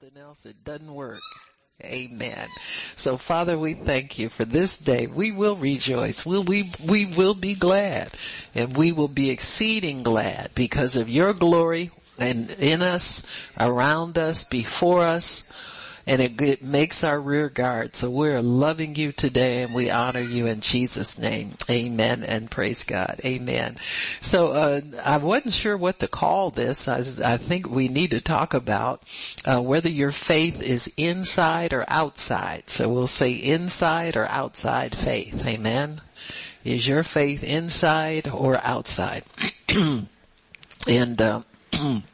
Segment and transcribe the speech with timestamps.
[0.00, 1.22] something else, it doesn't work.
[1.84, 2.48] Amen.
[2.96, 5.06] So Father, we thank you for this day.
[5.06, 6.24] We will rejoice.
[6.24, 8.08] We'll, we, we will be glad
[8.54, 13.24] and we will be exceeding glad because of your glory and in us,
[13.58, 15.46] around us, before us
[16.10, 17.94] and it, it, makes our rear guard.
[17.94, 21.54] So we're loving you today and we honor you in Jesus name.
[21.70, 23.20] Amen and praise God.
[23.24, 23.76] Amen.
[24.20, 26.88] So, uh, I wasn't sure what to call this.
[26.88, 26.96] I,
[27.34, 29.02] I think we need to talk about,
[29.44, 32.68] uh, whether your faith is inside or outside.
[32.68, 35.46] So we'll say inside or outside faith.
[35.46, 36.00] Amen.
[36.64, 39.22] Is your faith inside or outside?
[40.88, 41.42] and, uh,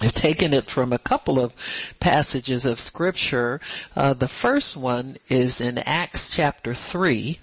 [0.00, 1.52] I've taken it from a couple of
[1.98, 3.60] passages of scripture.
[3.96, 7.36] Uh, the first one is in Acts chapter 3,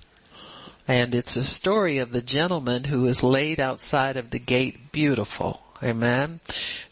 [0.87, 5.61] and it's a story of the gentleman who is laid outside of the gate beautiful.
[5.83, 6.39] Amen.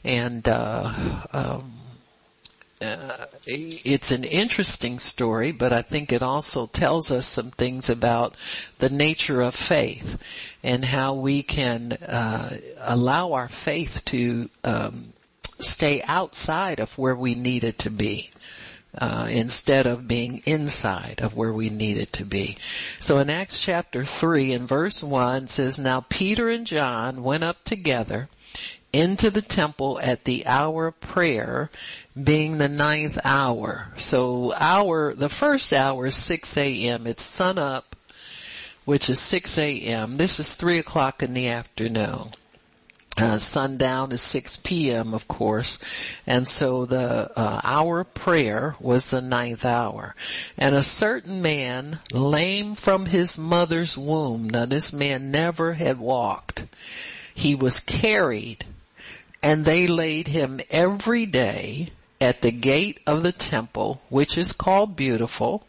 [0.04, 0.94] And, uh,
[1.32, 1.72] um,
[2.82, 8.36] uh, it's an interesting story, but I think it also tells us some things about
[8.80, 10.18] the nature of faith
[10.62, 15.13] and how we can uh, allow our faith to um,
[15.60, 18.30] stay outside of where we need it to be.
[18.96, 22.56] Uh, instead of being inside of where we need it to be.
[23.00, 27.64] So in Acts chapter 3 and verse 1 says, Now Peter and John went up
[27.64, 28.30] together
[28.94, 31.72] into the temple at the hour of prayer,
[32.22, 33.88] being the ninth hour.
[33.98, 37.08] So hour, the first hour is 6 a.m.
[37.08, 37.96] It's sun up,
[38.86, 40.18] which is 6 a.m.
[40.18, 42.30] This is 3 o'clock in the afternoon.
[43.16, 45.14] Uh, sundown is 6 p.m.
[45.14, 45.78] of course,
[46.26, 50.16] and so the uh, hour of prayer was the ninth hour.
[50.58, 56.66] And a certain man, lame from his mother's womb, now this man never had walked,
[57.36, 58.66] he was carried,
[59.44, 64.96] and they laid him every day at the gate of the temple, which is called
[64.96, 65.64] Beautiful,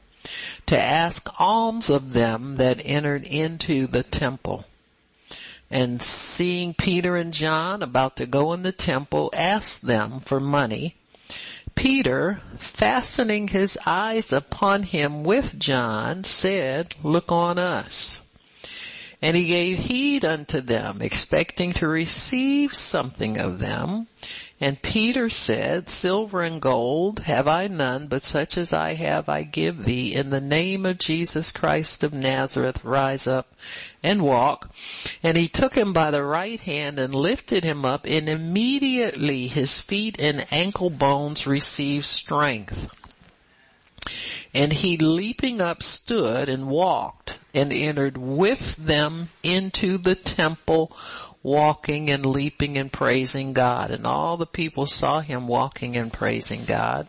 [0.64, 4.64] to ask alms of them that entered into the temple
[5.74, 10.94] and seeing Peter and John about to go in the temple, asked them for money.
[11.74, 18.20] Peter, fastening his eyes upon him with John, said, Look on us.
[19.24, 24.06] And he gave heed unto them, expecting to receive something of them.
[24.60, 29.42] And Peter said, Silver and gold have I none, but such as I have I
[29.44, 30.14] give thee.
[30.14, 33.50] In the name of Jesus Christ of Nazareth, rise up
[34.02, 34.70] and walk.
[35.22, 39.80] And he took him by the right hand and lifted him up, and immediately his
[39.80, 42.90] feet and ankle bones received strength.
[44.52, 50.96] And he leaping up stood and walked and entered with them into the temple
[51.42, 53.90] walking and leaping and praising God.
[53.90, 57.06] And all the people saw him walking and praising God.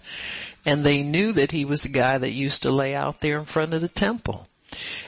[0.66, 3.46] And they knew that he was the guy that used to lay out there in
[3.46, 4.48] front of the temple.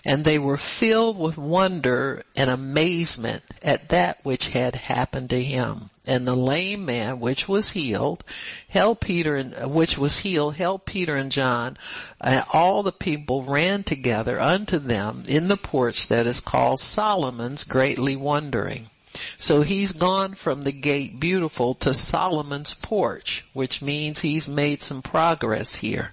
[0.06, 5.90] And they were filled with wonder and amazement at that which had happened to him.
[6.08, 8.24] And the lame man, which was healed,
[8.70, 11.78] held Peter and, uh, which was healed, held Peter and John,
[12.20, 17.66] and all the people ran together unto them in the porch that is called Solomon's,
[17.66, 18.90] greatly wondering.
[19.40, 25.02] So he's gone from the gate beautiful to Solomon's porch, which means he's made some
[25.02, 26.12] progress here.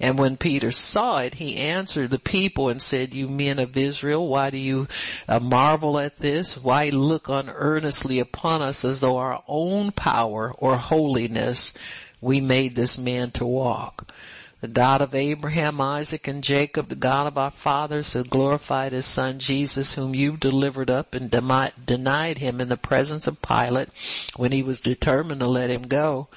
[0.00, 4.26] And when Peter saw it, he answered the people and said, you men of Israel,
[4.26, 4.88] why do you
[5.28, 6.56] uh, marvel at this?
[6.56, 11.74] Why look unearnestly upon us as though our own power or holiness
[12.20, 14.12] we made this man to walk?
[14.64, 19.04] The God of Abraham, Isaac, and Jacob, the God of our fathers, who glorified his
[19.04, 23.90] son Jesus, whom you delivered up and denied him in the presence of Pilate
[24.36, 26.28] when he was determined to let him go.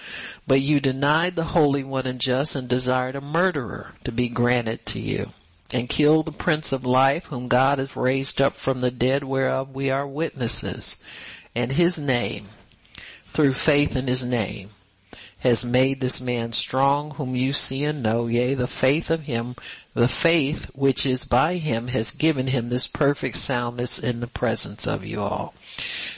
[0.46, 4.86] But you denied the Holy One and just and desired a murderer to be granted
[4.88, 5.32] to you
[5.72, 9.70] and killed the Prince of Life, whom God has raised up from the dead, whereof
[9.70, 11.02] we are witnesses.
[11.56, 12.50] And his name,
[13.32, 14.72] through faith in his name,
[15.40, 19.56] has made this man strong whom you see and know, yea, the faith of him,
[19.94, 24.88] the faith which is by him has given him this perfect soundness in the presence
[24.88, 25.54] of you all.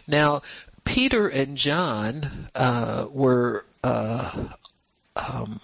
[0.08, 0.42] Now,
[0.86, 4.48] Peter and John, uh, were, uh,
[5.16, 5.60] um,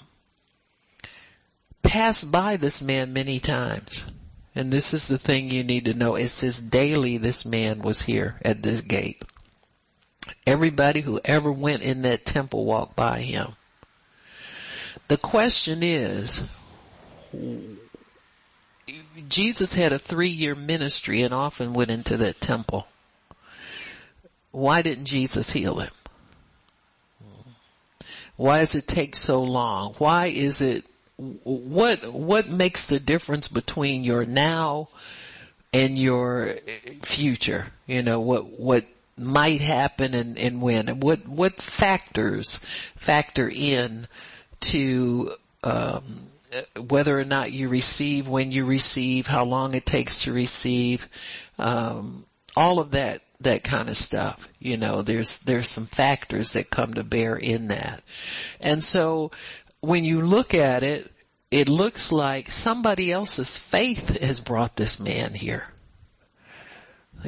[1.81, 4.03] passed by this man many times.
[4.53, 6.15] And this is the thing you need to know.
[6.15, 9.21] It says daily this man was here at this gate.
[10.45, 13.53] Everybody who ever went in that temple walked by him.
[15.07, 16.47] The question is,
[19.27, 22.87] Jesus had a three year ministry and often went into that temple.
[24.51, 25.91] Why didn't Jesus heal him?
[28.37, 29.95] Why does it take so long?
[29.97, 30.83] Why is it,
[31.17, 34.89] what, what makes the difference between your now
[35.73, 36.55] and your
[37.03, 37.65] future?
[37.87, 38.83] You know, what, what
[39.17, 40.89] might happen and, and when?
[40.89, 42.59] And what, what factors
[42.95, 44.07] factor in
[44.61, 45.31] to,
[45.63, 46.27] um,
[46.79, 51.07] whether or not you receive, when you receive, how long it takes to receive,
[51.57, 52.25] um,
[52.55, 54.47] all of that that kind of stuff.
[54.59, 58.01] You know, there's there's some factors that come to bear in that.
[58.61, 59.31] And so
[59.81, 61.11] when you look at it,
[61.51, 65.65] it looks like somebody else's faith has brought this man here.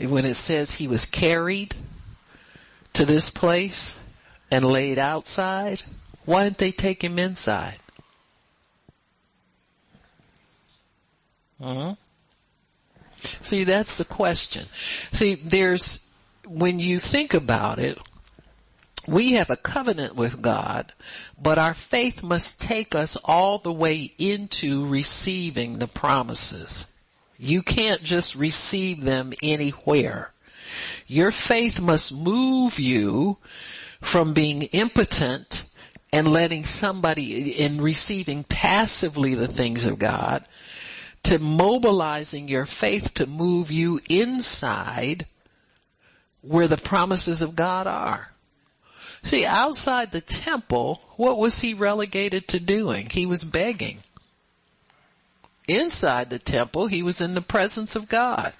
[0.05, 1.75] When it says he was carried
[2.93, 3.99] to this place
[4.51, 5.81] and laid outside,
[6.25, 7.77] why didn't they take him inside?
[11.59, 11.95] Uh-huh.
[13.41, 14.65] See, that's the question.
[15.11, 16.07] See, there's,
[16.45, 17.97] when you think about it,
[19.07, 20.93] we have a covenant with God,
[21.41, 26.87] but our faith must take us all the way into receiving the promises.
[27.37, 30.31] You can't just receive them anywhere.
[31.07, 33.37] Your faith must move you
[34.01, 35.63] from being impotent
[36.11, 40.45] and letting somebody in receiving passively the things of God
[41.23, 45.25] to mobilizing your faith to move you inside
[46.41, 48.29] where the promises of God are.
[49.23, 53.09] See, outside the temple, what was he relegated to doing?
[53.09, 53.97] He was begging.
[55.67, 58.53] Inside the temple, he was in the presence of God.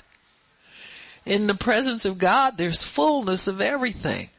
[1.26, 4.30] In the presence of God, there's fullness of everything.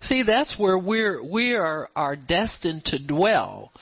[0.00, 3.72] See, that's where we're, we are, are destined to dwell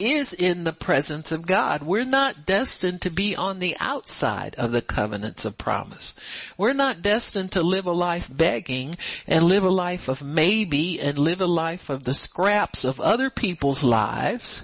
[0.00, 1.82] is in the presence of God.
[1.82, 6.14] We're not destined to be on the outside of the covenants of promise.
[6.58, 8.96] We're not destined to live a life begging
[9.26, 13.30] and live a life of maybe and live a life of the scraps of other
[13.30, 14.62] people's lives.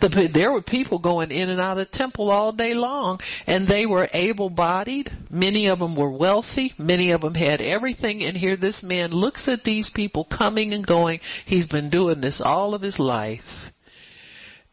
[0.00, 3.66] The, there were people going in and out of the temple all day long and
[3.66, 5.10] they were able-bodied.
[5.30, 6.72] Many of them were wealthy.
[6.78, 10.86] Many of them had everything and here this man looks at these people coming and
[10.86, 11.20] going.
[11.46, 13.72] He's been doing this all of his life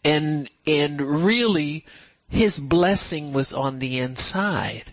[0.03, 1.85] and, and really
[2.29, 4.83] his blessing was on the inside.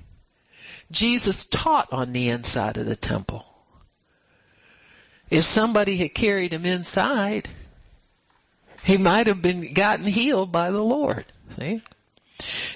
[0.90, 3.44] Jesus taught on the inside of the temple.
[5.30, 7.48] If somebody had carried him inside,
[8.84, 11.24] he might have been gotten healed by the Lord.
[11.58, 11.82] See?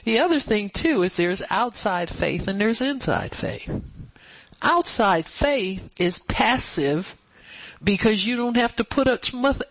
[0.04, 3.70] The other thing too is there's outside faith and there's inside faith.
[4.60, 7.16] Outside faith is passive
[7.82, 9.20] because you don't have to put up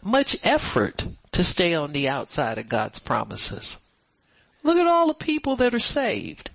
[0.03, 3.77] much effort to stay on the outside of God's promises.
[4.63, 6.49] Look at all the people that are saved.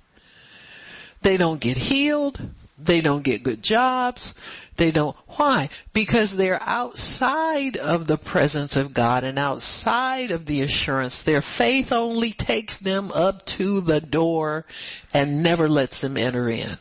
[1.22, 2.38] They don't get healed.
[2.78, 4.34] They don't get good jobs.
[4.76, 5.70] They don't, why?
[5.92, 11.22] Because they're outside of the presence of God and outside of the assurance.
[11.22, 14.66] Their faith only takes them up to the door
[15.14, 16.76] and never lets them enter in.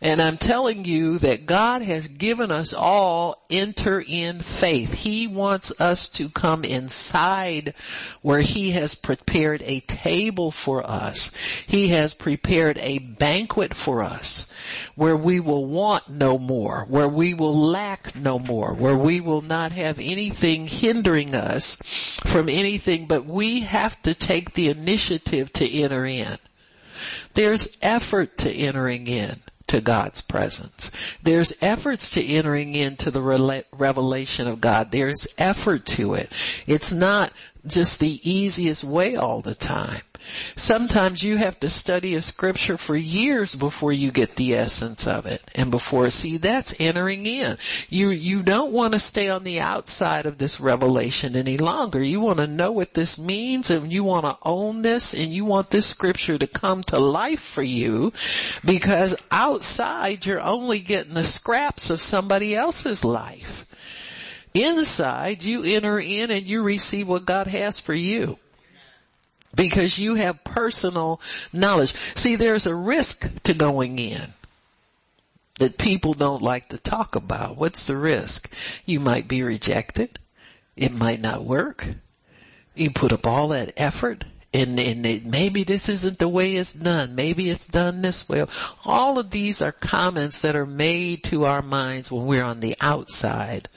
[0.00, 4.92] And I'm telling you that God has given us all enter in faith.
[4.92, 7.74] He wants us to come inside
[8.22, 11.32] where He has prepared a table for us.
[11.66, 14.52] He has prepared a banquet for us
[14.94, 19.42] where we will want no more, where we will lack no more, where we will
[19.42, 21.74] not have anything hindering us
[22.22, 26.38] from anything, but we have to take the initiative to enter in.
[27.34, 30.90] There's effort to entering in to God's presence.
[31.22, 34.90] There's efforts to entering into the rela- revelation of God.
[34.90, 36.32] There's effort to it.
[36.66, 37.32] It's not
[37.66, 40.00] just the easiest way all the time.
[40.56, 45.26] Sometimes you have to study a scripture for years before you get the essence of
[45.26, 45.42] it.
[45.54, 47.58] And before, see, that's entering in.
[47.88, 52.02] You, you don't want to stay on the outside of this revelation any longer.
[52.02, 55.44] You want to know what this means and you want to own this and you
[55.44, 58.12] want this scripture to come to life for you
[58.64, 63.66] because outside you're only getting the scraps of somebody else's life.
[64.54, 68.38] Inside, you enter in and you receive what God has for you.
[69.54, 71.20] Because you have personal
[71.52, 71.94] knowledge.
[72.14, 74.32] See, there's a risk to going in
[75.58, 77.56] that people don't like to talk about.
[77.56, 78.52] What's the risk?
[78.86, 80.18] You might be rejected.
[80.76, 81.86] It might not work.
[82.74, 84.24] You put up all that effort
[84.54, 87.14] and, and it, maybe this isn't the way it's done.
[87.14, 88.46] Maybe it's done this way.
[88.84, 92.76] All of these are comments that are made to our minds when we're on the
[92.80, 93.68] outside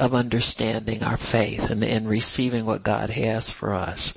[0.00, 4.14] of understanding our faith and, and receiving what God has for us.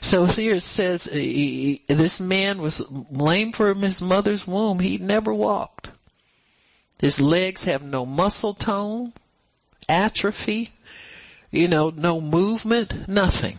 [0.00, 4.80] So here it says, this man was lame from his mother's womb.
[4.80, 5.90] He never walked.
[6.98, 9.12] His legs have no muscle tone,
[9.88, 10.70] atrophy.
[11.50, 13.58] you know, no movement, nothing.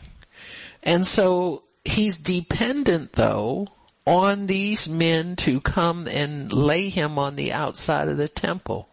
[0.84, 3.68] And so he's dependent though
[4.06, 8.88] on these men to come and lay him on the outside of the temple.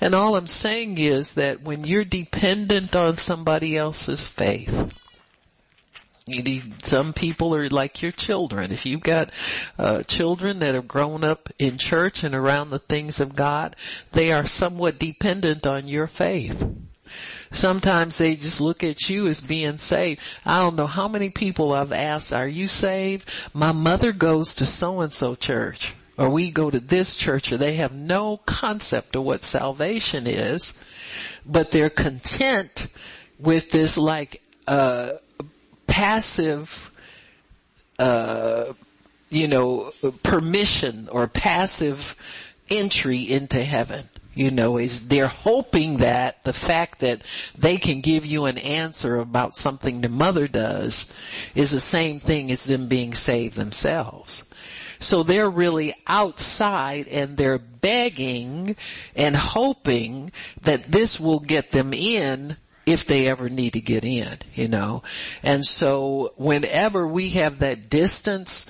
[0.00, 4.94] And all I'm saying is that when you're dependent on somebody else's faith,
[6.28, 8.70] need, some people are like your children.
[8.70, 9.30] If you've got
[9.78, 13.74] uh, children that have grown up in church and around the things of God,
[14.12, 16.64] they are somewhat dependent on your faith.
[17.50, 20.20] Sometimes they just look at you as being saved.
[20.44, 23.28] I don't know how many people I've asked, are you saved?
[23.54, 27.56] My mother goes to so and so church or we go to this church or
[27.56, 30.76] they have no concept of what salvation is,
[31.46, 32.88] but they're content
[33.38, 35.12] with this like, uh,
[35.86, 36.90] passive,
[37.98, 38.72] uh,
[39.30, 39.90] you know,
[40.22, 42.16] permission or passive
[42.68, 44.08] entry into heaven
[44.38, 47.22] you know, is they're hoping that the fact that
[47.56, 51.12] they can give you an answer about something the mother does
[51.56, 54.44] is the same thing as them being saved themselves.
[55.00, 58.76] So they're really outside and they're begging
[59.14, 64.38] and hoping that this will get them in if they ever need to get in,
[64.54, 65.02] you know.
[65.42, 68.68] And so whenever we have that distance,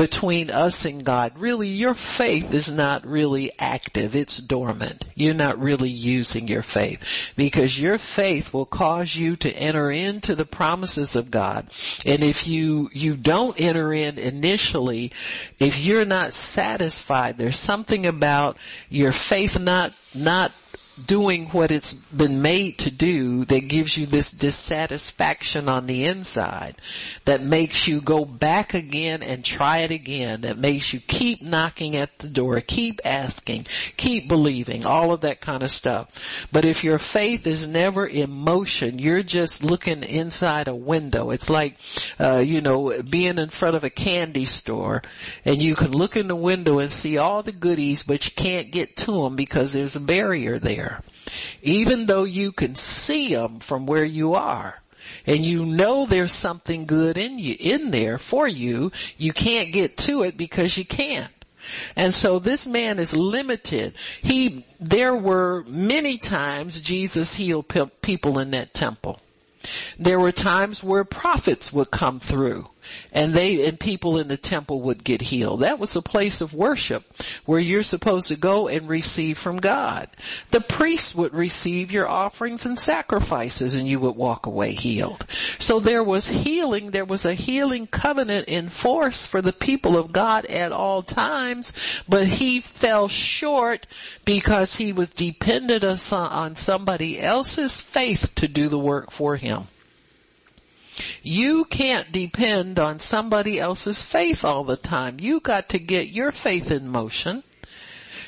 [0.00, 4.16] between us and God, really your faith is not really active.
[4.16, 5.04] It's dormant.
[5.14, 10.34] You're not really using your faith because your faith will cause you to enter into
[10.34, 11.68] the promises of God.
[12.06, 15.12] And if you, you don't enter in initially,
[15.58, 18.56] if you're not satisfied, there's something about
[18.88, 20.50] your faith not, not
[21.06, 26.76] doing what it's been made to do that gives you this dissatisfaction on the inside
[27.24, 31.96] that makes you go back again and try it again that makes you keep knocking
[31.96, 33.66] at the door keep asking
[33.96, 36.46] keep believing all of that kind of stuff.
[36.52, 41.30] But if your faith is never in motion you're just looking inside a window.
[41.30, 41.76] It's like
[42.18, 45.02] uh, you know being in front of a candy store
[45.44, 48.70] and you can look in the window and see all the goodies but you can't
[48.70, 50.89] get to them because there's a barrier there
[51.62, 54.74] even though you can see them from where you are.
[55.26, 59.96] And you know there's something good in you, in there for you, you can't get
[59.98, 61.32] to it because you can't.
[61.96, 63.94] And so this man is limited.
[64.22, 67.68] He, there were many times Jesus healed
[68.02, 69.20] people in that temple.
[69.98, 72.68] There were times where prophets would come through
[73.12, 75.60] and they and people in the temple would get healed.
[75.60, 77.04] That was a place of worship
[77.44, 80.08] where you're supposed to go and receive from God.
[80.50, 85.24] The priests would receive your offerings and sacrifices and you would walk away healed.
[85.58, 90.12] So there was healing, there was a healing covenant in force for the people of
[90.12, 91.72] God at all times,
[92.08, 93.86] but he fell short
[94.24, 99.66] because he was dependent on somebody else's faith to do the work for him.
[101.22, 105.18] You can't depend on somebody else's faith all the time.
[105.20, 107.42] You got to get your faith in motion.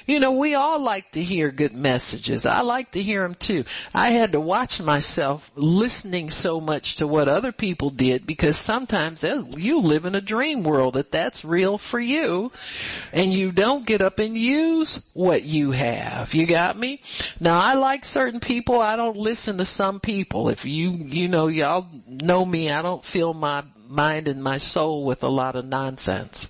[0.06, 2.47] You know, we all like to hear good messages.
[2.47, 3.64] I like to hear them too.
[3.94, 9.25] I had to watch myself listening so much to what other people did because sometimes
[9.25, 12.50] oh, you live in a dream world that that's real for you
[13.12, 16.35] and you don't get up and use what you have.
[16.35, 17.00] You got me?
[17.40, 18.80] Now I like certain people.
[18.80, 20.49] I don't listen to some people.
[20.49, 25.04] If you, you know, y'all know me, I don't feel my mind and my soul
[25.04, 26.49] with a lot of nonsense.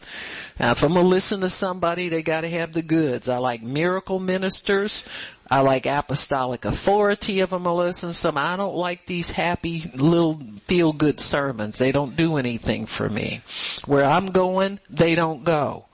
[0.58, 3.28] Now, if I'm gonna listen to somebody, they gotta have the goods.
[3.28, 5.04] I like miracle ministers.
[5.52, 8.38] I like apostolic authority if I'm listen some.
[8.38, 11.76] I don't like these happy little feel good sermons.
[11.76, 13.42] They don't do anything for me.
[13.84, 15.84] Where I'm going, they don't go.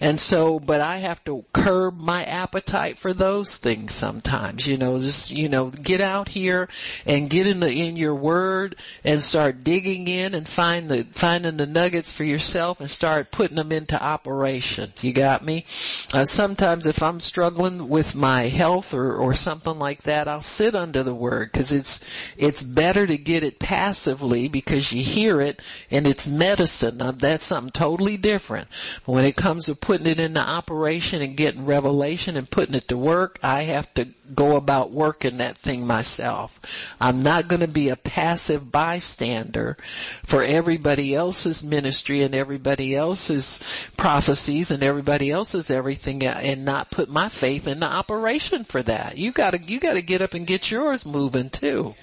[0.00, 4.98] And so, but I have to curb my appetite for those things sometimes, you know,
[4.98, 6.68] just, you know, get out here
[7.06, 11.56] and get in the, in your word and start digging in and find the, finding
[11.56, 14.92] the nuggets for yourself and start putting them into operation.
[15.00, 15.64] You got me?
[16.12, 20.74] Uh, sometimes if I'm struggling with my health or, or something like that, I'll sit
[20.74, 22.00] under the word because it's,
[22.36, 26.98] it's better to get it passively because you hear it and it's medicine.
[26.98, 28.68] Now, that's something totally different.
[29.04, 32.74] But when it comes comes to putting it into operation and getting revelation and putting
[32.74, 36.58] it to work, I have to go about working that thing myself.
[37.00, 39.76] I'm not going to be a passive bystander
[40.24, 43.60] for everybody else's ministry and everybody else's
[43.96, 49.18] prophecies and everybody else's everything and not put my faith in the operation for that.
[49.18, 51.94] You gotta, you gotta get up and get yours moving too.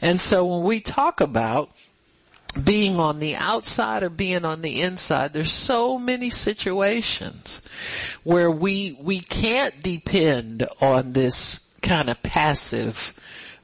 [0.00, 1.70] And so when we talk about
[2.62, 5.32] being on the outside or being on the inside.
[5.32, 7.66] There's so many situations
[8.24, 13.14] where we, we can't depend on this kind of passive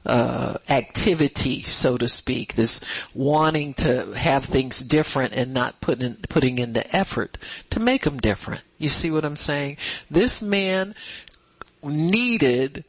[0.05, 2.81] uh, activity, so to speak, this
[3.13, 7.37] wanting to have things different and not putting putting in the effort
[7.69, 8.61] to make them different.
[8.77, 9.77] You see what I'm saying?
[10.11, 10.95] This man
[11.83, 12.83] needed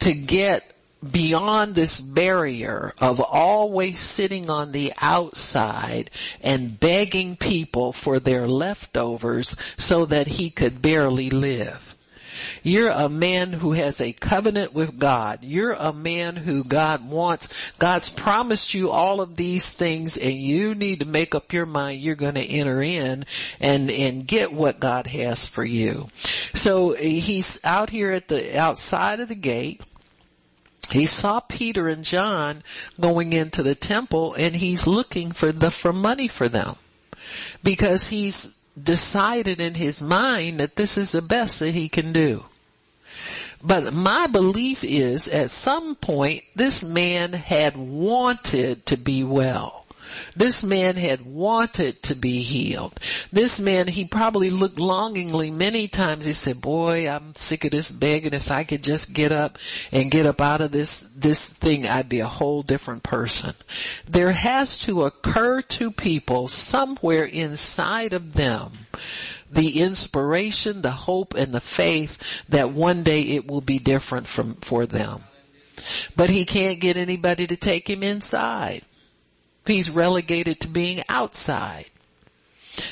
[0.00, 0.64] to get
[1.10, 6.10] beyond this barrier of always sitting on the outside
[6.42, 11.94] and begging people for their leftovers so that he could barely live.
[12.62, 15.40] You're a man who has a covenant with God.
[15.42, 17.72] You're a man who God wants.
[17.78, 22.00] God's promised you all of these things and you need to make up your mind
[22.00, 23.24] you're going to enter in
[23.60, 26.08] and, and get what God has for you.
[26.54, 29.82] So he's out here at the outside of the gate
[30.90, 32.62] he saw Peter and John
[32.98, 36.76] going into the temple and he's looking for the, for money for them.
[37.62, 42.44] Because he's decided in his mind that this is the best that he can do.
[43.62, 49.84] But my belief is at some point this man had wanted to be well.
[50.36, 52.98] This man had wanted to be healed.
[53.32, 56.24] This man, he probably looked longingly many times.
[56.24, 58.34] He said, boy, I'm sick of this begging.
[58.34, 59.58] If I could just get up
[59.92, 63.54] and get up out of this, this thing, I'd be a whole different person.
[64.06, 68.72] There has to occur to people somewhere inside of them
[69.50, 74.54] the inspiration, the hope, and the faith that one day it will be different from,
[74.56, 75.22] for them.
[76.16, 78.82] But he can't get anybody to take him inside.
[79.68, 81.84] He's relegated to being outside.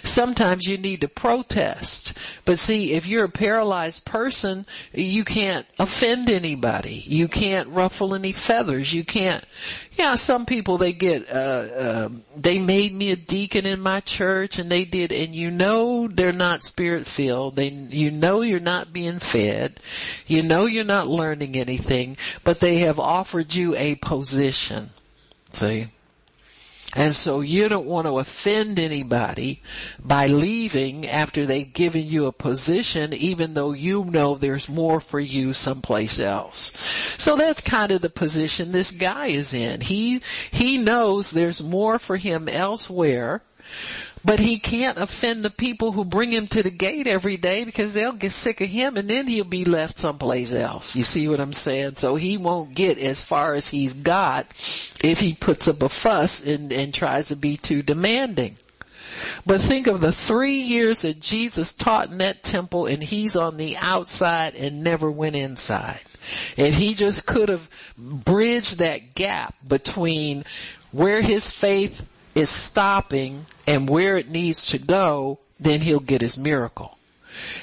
[0.03, 2.13] Sometimes you need to protest.
[2.45, 7.03] But see, if you're a paralyzed person, you can't offend anybody.
[7.07, 8.93] You can't ruffle any feathers.
[8.93, 9.45] You can't,
[9.93, 14.59] yeah, some people they get, uh, uh, they made me a deacon in my church
[14.59, 17.57] and they did, and you know they're not spirit filled.
[17.57, 19.81] They, you know you're not being fed.
[20.27, 24.91] You know you're not learning anything, but they have offered you a position.
[25.53, 25.89] See?
[26.97, 29.61] And so you don't want to offend anybody
[30.03, 35.21] by leaving after they've given you a position even though you know there's more for
[35.21, 36.73] you someplace else.
[37.19, 39.83] So that's kind of the position this guy is in.
[39.83, 43.43] He, he knows there's more for him elsewhere
[44.27, 47.95] but he can't offend the people who bring him to the gate every day because
[47.95, 50.97] they'll get sick of him and then he'll be left someplace else.
[50.97, 51.95] You see what I'm saying?
[51.95, 54.47] So he won't get as far as he's got
[55.01, 58.57] if he puts up a fuss and, and tries to be too demanding.
[59.47, 63.57] But think of the three years that Jesus taught in that temple and he's on
[63.57, 66.01] the outside and never went inside.
[66.57, 70.45] And he just could have bridged that gap between
[70.91, 72.05] where his faith
[72.37, 76.97] is stopping and where it needs to go, then he'll get his miracle.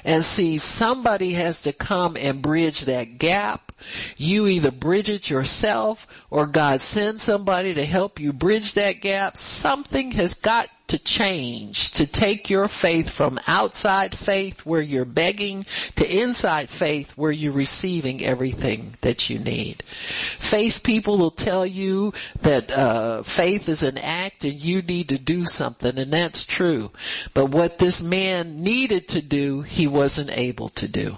[0.04, 3.72] And see, somebody has to come and bridge that gap.
[4.18, 9.38] You either bridge it yourself or God sends somebody to help you bridge that gap.
[9.38, 15.66] Something has got to change, to take your faith from outside faith where you're begging
[15.96, 19.82] to inside faith where you're receiving everything that you need.
[19.84, 25.18] Faith people will tell you that uh, faith is an act and you need to
[25.18, 26.92] do something and that's true.
[27.34, 31.18] But what this man needed to do, he wasn't able to do.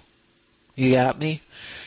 [0.76, 1.42] You got me?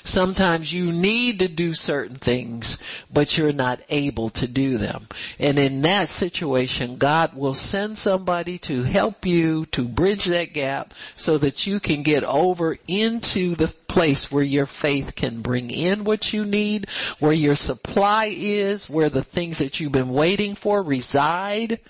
[0.05, 2.79] Sometimes you need to do certain things,
[3.13, 5.07] but you're not able to do them.
[5.39, 10.95] And in that situation, God will send somebody to help you to bridge that gap
[11.17, 16.05] so that you can get over into the place where your faith can bring in
[16.05, 20.83] what you need, where your supply is, where the things that you've been waiting for
[20.83, 21.81] reside.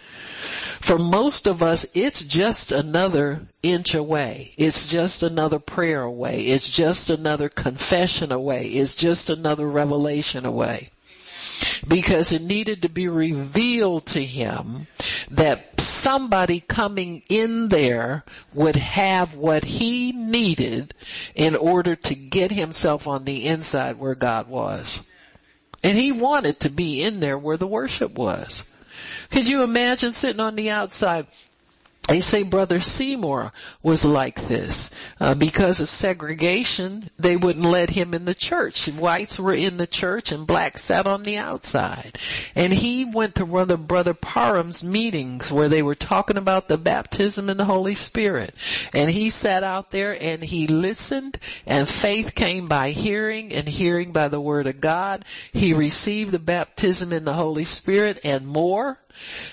[0.81, 4.55] For most of us, it's just another inch away.
[4.57, 6.43] It's just another prayer away.
[6.43, 8.69] It's just another confession away.
[8.69, 10.91] It's just another revelation away.
[11.87, 14.87] Because it needed to be revealed to him
[15.31, 18.25] that somebody coming in there
[18.55, 20.95] would have what he needed
[21.35, 25.03] in order to get himself on the inside where God was.
[25.83, 28.65] And he wanted to be in there where the worship was.
[29.31, 31.27] Could you imagine sitting on the outside
[32.09, 34.91] they say Brother Seymour was like this.
[35.21, 38.89] Uh, because of segregation, they wouldn't let him in the church.
[38.89, 42.19] Whites were in the church and blacks sat on the outside.
[42.55, 46.79] And he went to one of Brother Parham's meetings where they were talking about the
[46.79, 48.55] baptism in the Holy Spirit.
[48.95, 54.13] And he sat out there and he listened and faith came by hearing and hearing
[54.13, 55.27] by the word of God.
[55.53, 58.99] He received the baptism in the Holy Spirit and more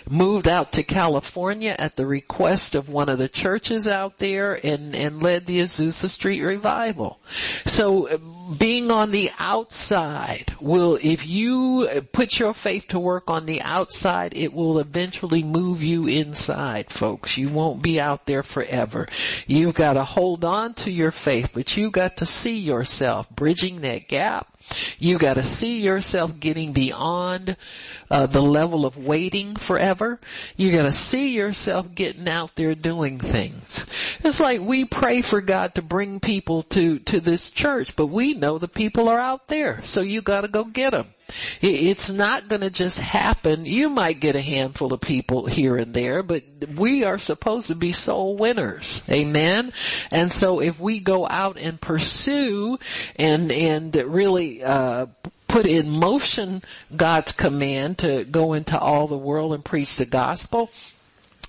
[0.07, 4.53] moved out to California at the request request of one of the churches out there
[4.53, 7.19] and, and led the Azusa Street revival.
[7.65, 8.19] So
[8.59, 14.35] being on the outside will, if you put your faith to work on the outside,
[14.35, 17.35] it will eventually move you inside, folks.
[17.35, 19.07] You won't be out there forever.
[19.47, 23.81] You've got to hold on to your faith, but you've got to see yourself bridging
[23.81, 24.54] that gap
[24.99, 27.57] you got to see yourself getting beyond
[28.09, 30.19] uh, the level of waiting forever.
[30.55, 33.85] You got to see yourself getting out there doing things.
[34.23, 38.33] It's like we pray for God to bring people to to this church, but we
[38.33, 41.07] know the people are out there, so you got to go get them.
[41.61, 43.65] It's not going to just happen.
[43.65, 46.43] You might get a handful of people here and there, but
[46.75, 49.01] we are supposed to be soul winners.
[49.09, 49.73] Amen.
[50.11, 52.77] And so if we go out and pursue
[53.15, 55.07] and and really uh,
[55.47, 56.61] put in motion
[56.95, 60.69] God's command to go into all the world and preach the gospel,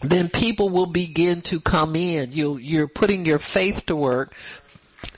[0.03, 2.33] then people will begin to come in.
[2.33, 4.35] You, you're putting your faith to work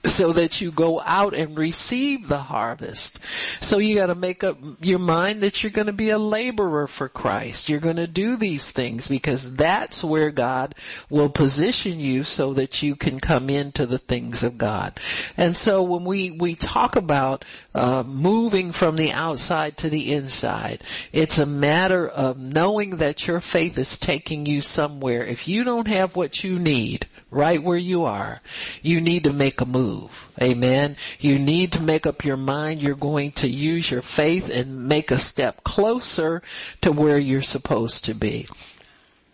[0.04, 3.18] so that you go out and receive the harvest.
[3.60, 7.68] So you gotta make up your mind that you're gonna be a laborer for Christ.
[7.68, 10.74] You're gonna do these things because that's where God
[11.10, 14.98] will position you so that you can come into the things of God.
[15.36, 20.82] And so when we, we talk about, uh, moving from the outside to the inside,
[21.12, 25.24] it's a matter of knowing that your faith is taking you somewhere.
[25.24, 28.40] If you don't have what you need, right where you are,
[28.82, 30.28] you need to make a move.
[30.40, 30.96] Amen.
[31.20, 35.10] You need to make up your mind you're going to use your faith and make
[35.10, 36.42] a step closer
[36.82, 38.48] to where you're supposed to be.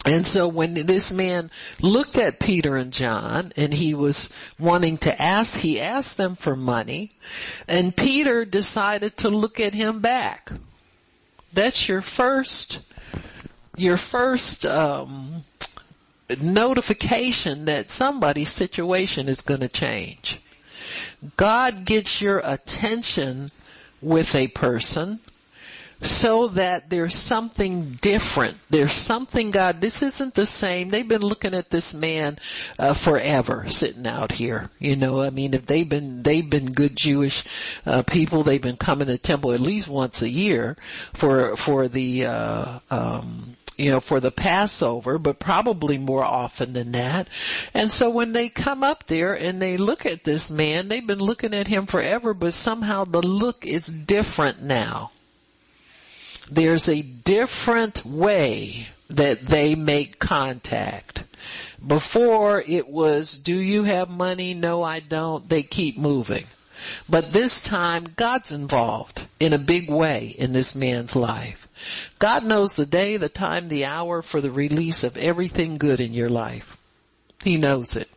[0.07, 5.23] And so when this man looked at Peter and John and he was wanting to
[5.23, 7.13] ask, he asked them for money
[7.69, 10.53] and Peter decided to look at him back.
[11.55, 12.81] That's your first,
[13.77, 15.45] your first, um,
[16.43, 20.41] notification that somebody's situation is going to change.
[21.37, 23.51] God gets your attention
[24.01, 25.19] with a person
[26.03, 28.57] so that there's something different.
[28.69, 30.89] There's something God, this isn't the same.
[30.89, 32.39] They've been looking at this man
[32.79, 34.71] uh, forever sitting out here.
[34.79, 37.45] You know, I mean, if they've been, they've been good Jewish
[37.87, 40.77] uh, people, they've been coming to temple at least once a year
[41.15, 46.93] for, for the, uh, um, you know, for the Passover, but probably more often than
[46.93, 47.29] that.
[47.73, 51.19] And so when they come up there and they look at this man, they've been
[51.19, 55.11] looking at him forever, but somehow the look is different now.
[56.51, 61.25] There's a different way that they make contact.
[61.85, 64.55] Before it was, do you have money?
[64.55, 65.49] No, I don't.
[65.49, 66.45] They keep moving.
[67.09, 71.64] But this time, God's involved in a big way in this man's life.
[72.19, 76.15] God knows the day, the time, the hour for the release of everything good in
[76.15, 76.77] your life.
[77.43, 78.09] He knows it.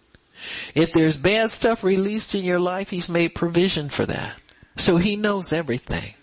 [0.75, 4.35] If there's bad stuff released in your life, He's made provision for that.
[4.77, 6.13] So He knows everything.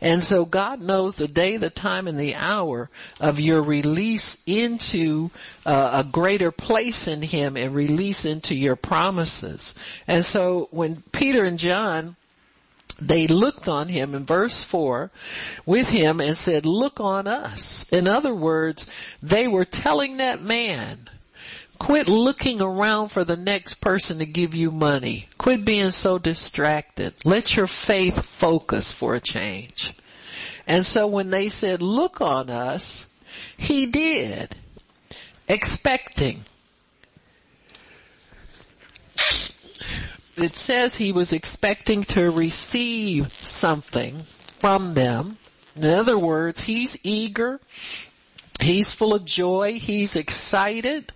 [0.00, 5.30] And so God knows the day, the time, and the hour of your release into
[5.64, 9.74] uh, a greater place in Him and release into your promises.
[10.08, 12.16] And so when Peter and John
[13.00, 15.10] they looked on him in verse 4
[15.66, 17.86] with him and said, look on us.
[17.90, 18.90] In other words,
[19.22, 21.08] they were telling that man,
[21.78, 25.28] quit looking around for the next person to give you money.
[25.38, 27.14] Quit being so distracted.
[27.24, 29.94] Let your faith focus for a change.
[30.66, 33.06] And so when they said, look on us,
[33.56, 34.54] he did,
[35.48, 36.44] expecting
[40.36, 44.20] it says he was expecting to receive something
[44.58, 45.36] from them.
[45.76, 47.60] In other words, he's eager.
[48.60, 49.74] He's full of joy.
[49.74, 51.12] He's excited.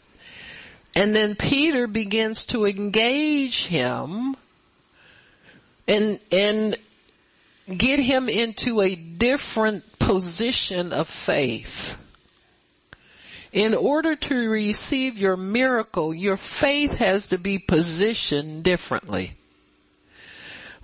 [0.94, 4.36] And then Peter begins to engage him
[5.88, 6.76] and, and
[7.76, 11.96] get him into a different position of faith.
[13.54, 19.36] In order to receive your miracle, your faith has to be positioned differently.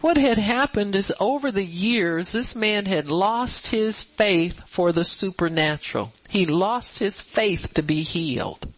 [0.01, 5.05] What had happened is over the years, this man had lost his faith for the
[5.05, 6.13] supernatural.
[6.29, 8.73] He lost his faith to be healed.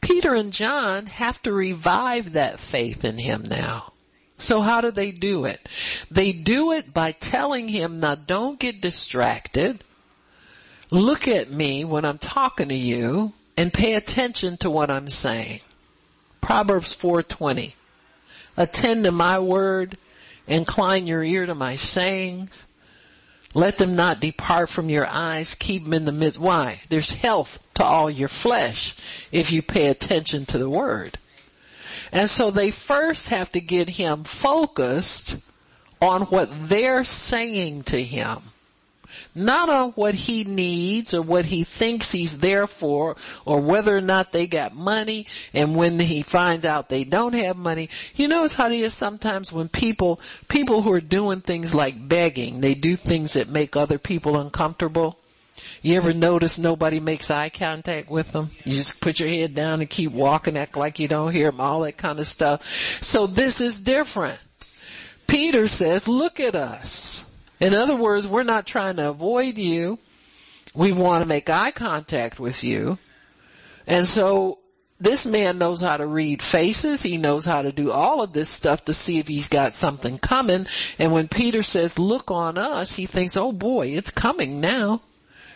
[0.00, 3.92] Peter and John have to revive that faith in him now.
[4.38, 5.68] So how do they do it?
[6.10, 9.84] They do it by telling him, now don't get distracted
[10.90, 15.60] look at me when I'm talking to you and pay attention to what I'm saying.
[16.40, 17.74] Proverbs 4:20.
[18.56, 19.98] Attend to my word,
[20.46, 22.50] incline your ear to my sayings.
[23.52, 25.54] Let them not depart from your eyes.
[25.54, 26.38] Keep them in the midst.
[26.38, 26.80] Why?
[26.88, 28.94] There's health to all your flesh
[29.32, 31.18] if you pay attention to the word.
[32.12, 35.36] And so they first have to get him focused
[36.00, 38.42] on what they're saying to him.
[39.34, 44.00] Not on what he needs or what he thinks he's there for or whether or
[44.00, 47.90] not they got money and when he finds out they don't have money.
[48.14, 52.60] You notice how it is sometimes when people, people who are doing things like begging,
[52.60, 55.18] they do things that make other people uncomfortable.
[55.82, 58.50] You ever notice nobody makes eye contact with them?
[58.64, 61.60] You just put your head down and keep walking, act like you don't hear them,
[61.60, 62.66] all that kind of stuff.
[63.02, 64.38] So this is different.
[65.26, 67.28] Peter says, look at us.
[67.60, 69.98] In other words, we're not trying to avoid you.
[70.74, 72.98] We want to make eye contact with you.
[73.86, 74.58] And so
[74.98, 77.02] this man knows how to read faces.
[77.02, 80.18] He knows how to do all of this stuff to see if he's got something
[80.18, 80.66] coming.
[80.98, 85.00] And when Peter says, look on us, he thinks, oh boy, it's coming now.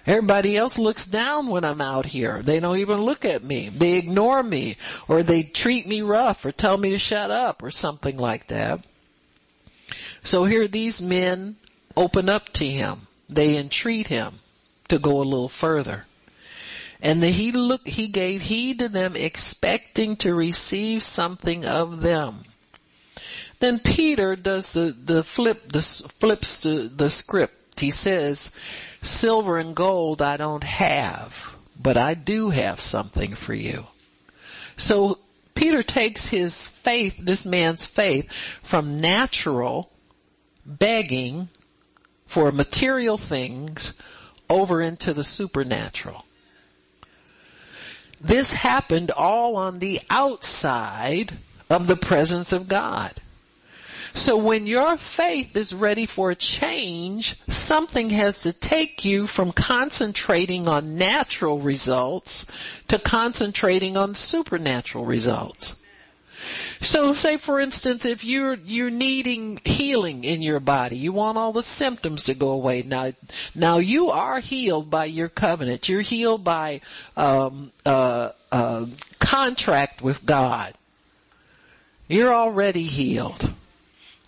[0.07, 2.41] Everybody else looks down when I'm out here.
[2.43, 3.69] They don't even look at me.
[3.69, 4.77] They ignore me
[5.09, 8.81] or they treat me rough or tell me to shut up or something like that.
[10.23, 11.57] So here these men
[12.01, 13.07] open up to him.
[13.29, 14.39] They entreat him
[14.89, 16.07] to go a little further.
[17.03, 22.45] And the, he look, he gave heed to them expecting to receive something of them.
[23.59, 27.81] Then Peter does the, the flip, the flips the, the script.
[27.81, 28.53] He says,
[29.03, 33.87] silver and gold I don't have, but I do have something for you.
[34.77, 35.19] So
[35.55, 38.31] Peter takes his faith, this man's faith,
[38.63, 39.91] from natural
[40.65, 41.49] begging
[42.31, 43.93] for material things
[44.49, 46.25] over into the supernatural.
[48.21, 51.33] This happened all on the outside
[51.69, 53.11] of the presence of God.
[54.15, 59.51] So when your faith is ready for a change, something has to take you from
[59.51, 62.47] concentrating on natural results
[62.89, 65.75] to concentrating on supernatural results.
[66.81, 71.53] So say for instance, if you're, you're needing healing in your body, you want all
[71.53, 72.83] the symptoms to go away.
[72.83, 73.13] Now,
[73.55, 75.89] now you are healed by your covenant.
[75.89, 76.81] You're healed by,
[77.17, 78.87] um, uh, uh,
[79.19, 80.75] contract with God.
[82.09, 83.49] You're already healed.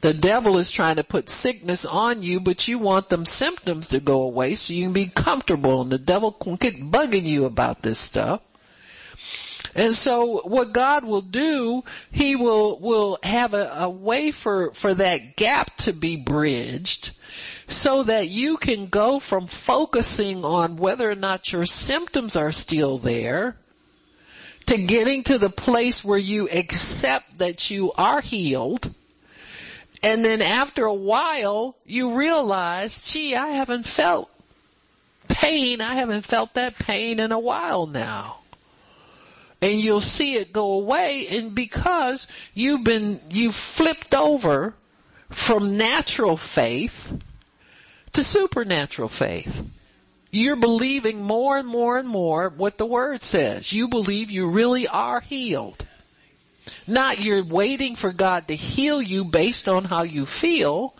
[0.02, 4.00] The devil is trying to put sickness on you, but you want them symptoms to
[4.00, 7.82] go away so you can be comfortable and the devil can get bugging you about
[7.82, 8.40] this stuff.
[9.74, 14.92] And so what God will do, He will, will have a, a way for, for
[14.94, 17.12] that gap to be bridged
[17.68, 22.98] so that you can go from focusing on whether or not your symptoms are still
[22.98, 23.56] there
[24.66, 28.92] to getting to the place where you accept that you are healed
[30.02, 34.28] and then after a while, you realize, gee, I haven't felt
[35.28, 35.80] pain.
[35.80, 38.38] I haven't felt that pain in a while now.
[39.62, 44.74] And you'll see it go away and because you've been, you flipped over
[45.30, 47.16] from natural faith
[48.14, 49.64] to supernatural faith.
[50.30, 53.72] You're believing more and more and more what the word says.
[53.72, 55.84] You believe you really are healed.
[56.86, 60.94] Not you're waiting for God to heal you based on how you feel,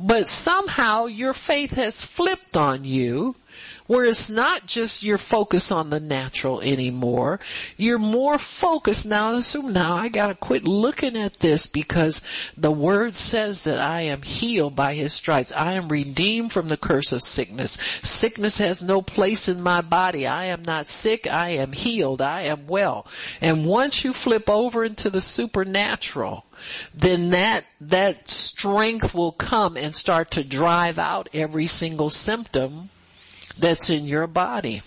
[0.00, 3.36] but somehow your faith has flipped on you
[3.88, 7.40] where it's not just your focus on the natural anymore.
[7.78, 9.40] You're more focused now.
[9.40, 12.20] So now I gotta quit looking at this because
[12.56, 15.52] the word says that I am healed by his stripes.
[15.52, 17.78] I am redeemed from the curse of sickness.
[18.02, 20.26] Sickness has no place in my body.
[20.26, 21.26] I am not sick.
[21.26, 22.20] I am healed.
[22.20, 23.06] I am well.
[23.40, 26.44] And once you flip over into the supernatural,
[26.94, 32.90] then that, that strength will come and start to drive out every single symptom
[33.58, 34.82] that's in your body.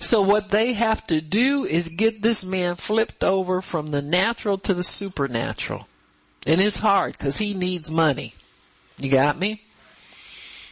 [0.00, 4.58] So what they have to do is get this man flipped over from the natural
[4.58, 5.86] to the supernatural.
[6.46, 8.34] And it's hard because he needs money.
[8.98, 9.62] You got me?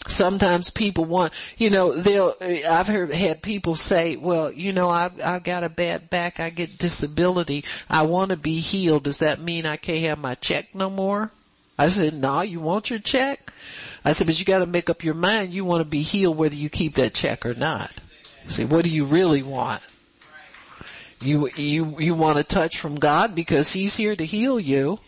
[0.06, 5.20] Sometimes people want, you know, they'll, I've heard, had people say, well, you know, I've,
[5.20, 9.40] I've got a bad back, I get disability, I want to be healed, does that
[9.40, 11.30] mean I can't have my check no more?
[11.78, 13.52] I said, no, you want your check?
[14.04, 16.56] I said, but you gotta make up your mind you want to be healed whether
[16.56, 17.92] you keep that check or not.
[18.48, 19.82] See, what do you really want?
[21.20, 24.98] You, you, you want a touch from God because He's here to heal you.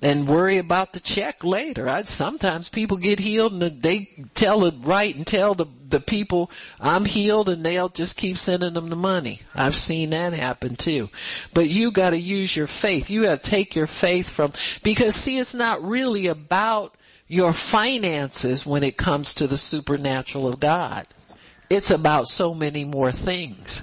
[0.00, 1.88] And worry about the check later.
[1.88, 6.52] I, sometimes people get healed and they tell it right and tell the, the people,
[6.80, 9.40] I'm healed and they'll just keep sending them the money.
[9.54, 11.08] I've seen that happen too.
[11.52, 13.10] But you gotta use your faith.
[13.10, 14.52] You gotta take your faith from,
[14.84, 16.94] because see, it's not really about
[17.26, 21.06] your finances when it comes to the supernatural of God.
[21.68, 23.82] It's about so many more things.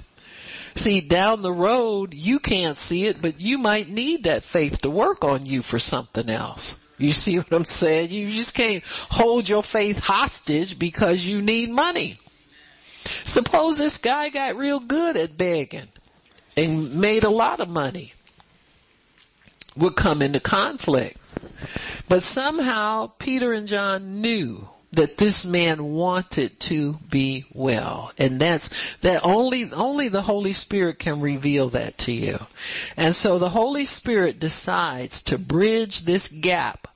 [0.76, 4.90] See, down the road, you can't see it, but you might need that faith to
[4.90, 6.78] work on you for something else.
[6.98, 8.10] You see what I'm saying?
[8.10, 12.18] You just can't hold your faith hostage because you need money.
[13.00, 15.88] Suppose this guy got real good at begging
[16.56, 18.12] and made a lot of money.
[19.76, 21.16] Would come into conflict.
[22.08, 28.12] But somehow Peter and John knew that this man wanted to be well.
[28.18, 32.38] And that's, that only, only the Holy Spirit can reveal that to you.
[32.96, 36.88] And so the Holy Spirit decides to bridge this gap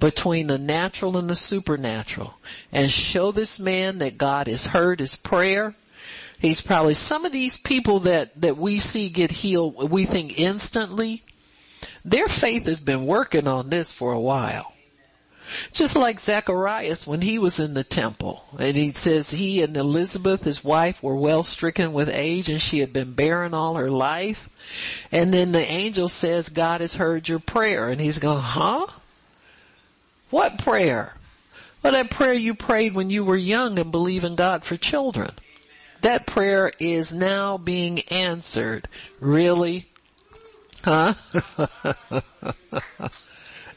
[0.00, 2.34] between the natural and the supernatural
[2.72, 5.74] and show this man that God has heard his prayer.
[6.38, 11.22] He's probably some of these people that, that we see get healed, we think instantly,
[12.04, 14.72] their faith has been working on this for a while.
[15.72, 18.44] Just like Zacharias when he was in the temple.
[18.58, 22.80] And he says he and Elizabeth, his wife, were well stricken with age and she
[22.80, 24.48] had been barren all her life.
[25.12, 27.88] And then the angel says, God has heard your prayer.
[27.88, 28.86] And he's going, huh?
[30.30, 31.14] What prayer?
[31.82, 35.30] Well, that prayer you prayed when you were young and believe in God for children.
[36.00, 38.88] That prayer is now being answered.
[39.20, 39.86] Really?
[40.82, 41.14] Huh?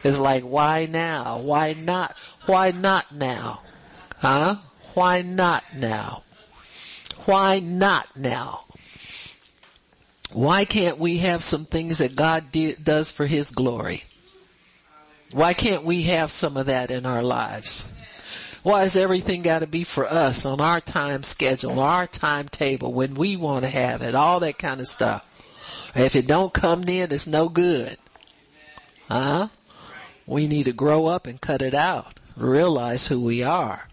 [0.04, 1.40] It's like, why now?
[1.40, 2.16] Why not?
[2.46, 3.62] Why not now?
[4.18, 4.56] Huh?
[4.94, 6.24] Why not now?
[7.26, 8.64] Why not now?
[10.32, 14.04] Why can't we have some things that God did, does for His glory?
[15.32, 17.92] Why can't we have some of that in our lives?
[18.64, 23.14] Why has everything got to be for us on our time schedule, our timetable, when
[23.14, 25.26] we want to have it, all that kind of stuff?
[25.96, 27.98] If it don't come then, it's no good.
[29.08, 29.48] Huh?
[30.30, 32.14] We need to grow up and cut it out.
[32.38, 33.84] Realize who we are.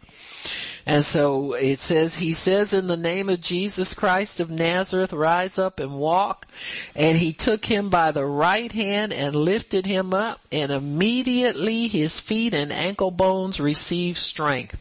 [0.84, 5.58] And so it says, he says in the name of Jesus Christ of Nazareth, rise
[5.58, 6.46] up and walk.
[6.94, 12.20] And he took him by the right hand and lifted him up and immediately his
[12.20, 14.76] feet and ankle bones received strength.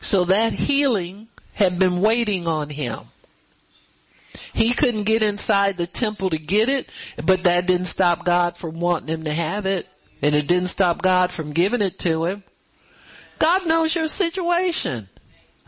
[0.00, 2.98] So that healing had been waiting on him.
[4.52, 6.90] He couldn't get inside the temple to get it,
[7.24, 9.86] but that didn't stop God from wanting him to have it.
[10.22, 12.42] And it didn't stop God from giving it to him.
[13.38, 15.08] God knows your situation.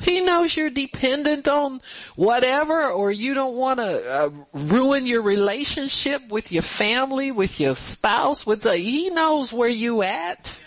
[0.01, 1.83] He knows you're dependent on
[2.17, 7.77] whatever or you don't want to uh, ruin your relationship with your family, with your
[7.77, 10.59] spouse, with the, he knows where you at.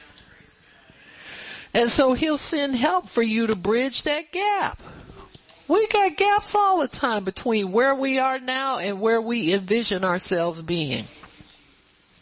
[1.73, 4.79] And so he'll send help for you to bridge that gap.
[5.67, 10.03] We got gaps all the time between where we are now and where we envision
[10.03, 11.05] ourselves being.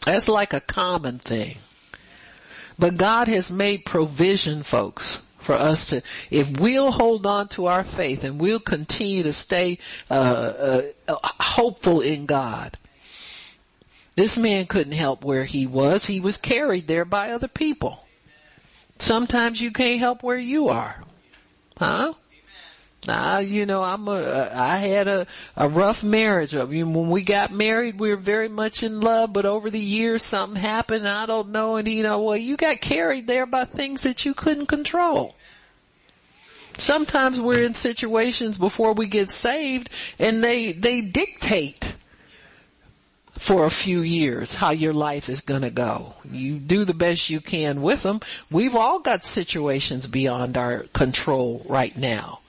[0.05, 1.57] That's like a common thing.
[2.79, 7.83] But God has made provision, folks, for us to, if we'll hold on to our
[7.83, 9.77] faith and we'll continue to stay
[10.09, 12.77] uh, uh, hopeful in God.
[14.15, 16.05] This man couldn't help where he was.
[16.05, 18.03] He was carried there by other people.
[18.99, 21.01] Sometimes you can't help where you are.
[21.77, 22.13] Huh?
[23.07, 25.25] Nah, you know, I'm a, uh, I had a,
[25.57, 26.53] a rough marriage.
[26.53, 29.79] I mean, when we got married, we were very much in love, but over the
[29.79, 33.65] years something happened, I don't know, and you know, well, you got carried there by
[33.65, 35.35] things that you couldn't control.
[36.77, 41.93] Sometimes we're in situations before we get saved and they, they dictate
[43.37, 46.13] for a few years how your life is going to go.
[46.31, 48.19] You do the best you can with them.
[48.51, 52.40] We've all got situations beyond our control right now.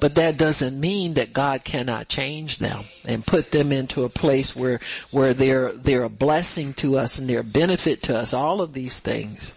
[0.00, 4.56] But that doesn't mean that God cannot change them and put them into a place
[4.56, 8.60] where, where they're, they're a blessing to us and they're a benefit to us, all
[8.60, 9.54] of these things.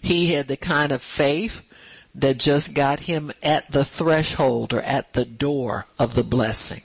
[0.00, 1.62] He had the kind of faith
[2.16, 6.82] that just got him at the threshold or at the door of the blessing.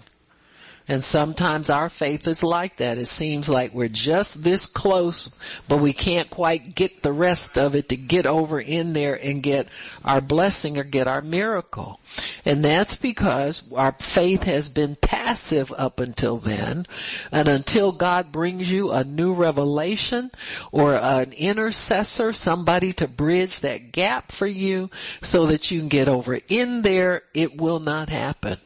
[0.90, 2.98] And sometimes our faith is like that.
[2.98, 5.36] It seems like we're just this close,
[5.68, 9.44] but we can't quite get the rest of it to get over in there and
[9.44, 9.68] get
[10.06, 12.00] our blessing or get our miracle.
[12.46, 16.86] And that's because our faith has been passive up until then.
[17.34, 20.32] And until God brings you a new revelation
[20.72, 24.90] or an intercessor, somebody to bridge that gap for you
[25.22, 28.58] so that you can get over in there, it will not happen.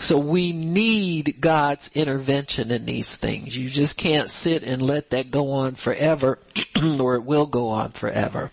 [0.00, 3.54] So we need God's intervention in these things.
[3.54, 6.38] You just can't sit and let that go on forever
[6.98, 8.50] or it will go on forever.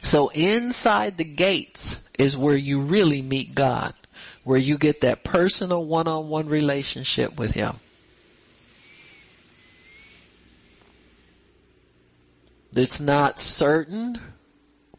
[0.00, 3.94] So inside the gates is where you really meet God,
[4.44, 7.74] where you get that personal one-on-one relationship with Him.
[12.74, 14.20] It's not certain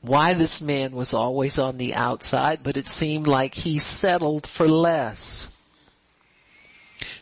[0.04, 4.68] why this man was always on the outside, but it seemed like he settled for
[4.68, 5.56] less.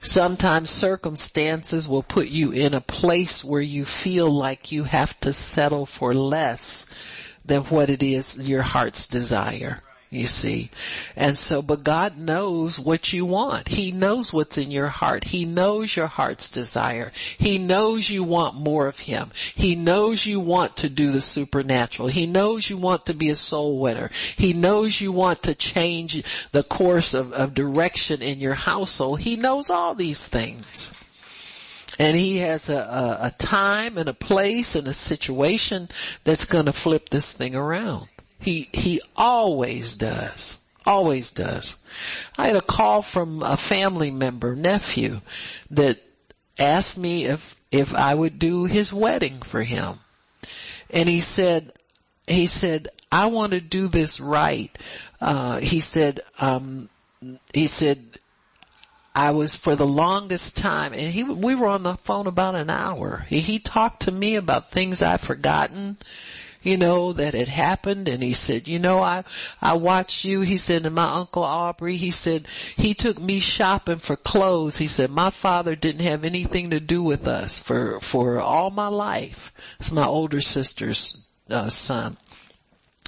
[0.01, 5.31] Sometimes circumstances will put you in a place where you feel like you have to
[5.31, 6.87] settle for less
[7.45, 9.81] than what it is your heart's desire
[10.11, 10.69] you see.
[11.15, 13.69] And so, but God knows what you want.
[13.69, 15.23] He knows what's in your heart.
[15.23, 17.13] He knows your heart's desire.
[17.37, 19.31] He knows you want more of Him.
[19.55, 22.09] He knows you want to do the supernatural.
[22.09, 24.11] He knows you want to be a soul winner.
[24.35, 29.21] He knows you want to change the course of, of direction in your household.
[29.21, 30.93] He knows all these things.
[31.99, 35.87] And he has a, a, a time and a place and a situation
[36.25, 38.07] that's going to flip this thing around.
[38.41, 40.57] He, he always does.
[40.85, 41.77] Always does.
[42.37, 45.21] I had a call from a family member, nephew,
[45.71, 45.99] that
[46.57, 49.99] asked me if, if I would do his wedding for him.
[50.89, 51.71] And he said,
[52.27, 54.75] he said, I want to do this right.
[55.19, 56.89] Uh, he said, um,
[57.53, 58.19] he said,
[59.13, 62.69] I was for the longest time, and he, we were on the phone about an
[62.69, 63.25] hour.
[63.27, 65.97] He, he talked to me about things I'd forgotten
[66.61, 68.07] you know, that had happened.
[68.07, 69.23] And he said, you know, I,
[69.61, 70.41] I watched you.
[70.41, 72.47] He said, and my uncle Aubrey, he said,
[72.77, 74.77] he took me shopping for clothes.
[74.77, 78.87] He said, my father didn't have anything to do with us for, for all my
[78.87, 79.53] life.
[79.79, 82.17] It's my older sister's uh, son.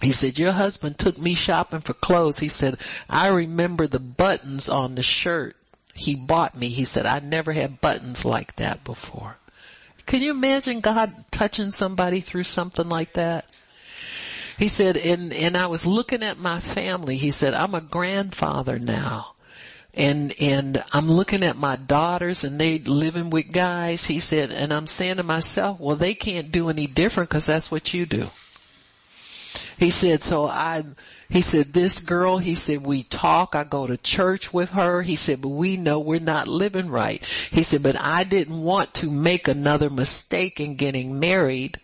[0.01, 2.39] He said, your husband took me shopping for clothes.
[2.39, 2.77] He said,
[3.09, 5.55] I remember the buttons on the shirt
[5.93, 6.69] he bought me.
[6.69, 9.37] He said, I never had buttons like that before.
[10.05, 13.45] Can you imagine God touching somebody through something like that?
[14.57, 17.17] He said, and, and I was looking at my family.
[17.17, 19.33] He said, I'm a grandfather now.
[19.95, 24.05] And, and I'm looking at my daughters and they living with guys.
[24.05, 27.71] He said, and I'm saying to myself, well, they can't do any different because that's
[27.71, 28.29] what you do.
[29.77, 30.83] He said, so I,
[31.29, 35.01] he said, this girl, he said, we talk, I go to church with her.
[35.01, 37.23] He said, but we know we're not living right.
[37.51, 41.79] He said, but I didn't want to make another mistake in getting married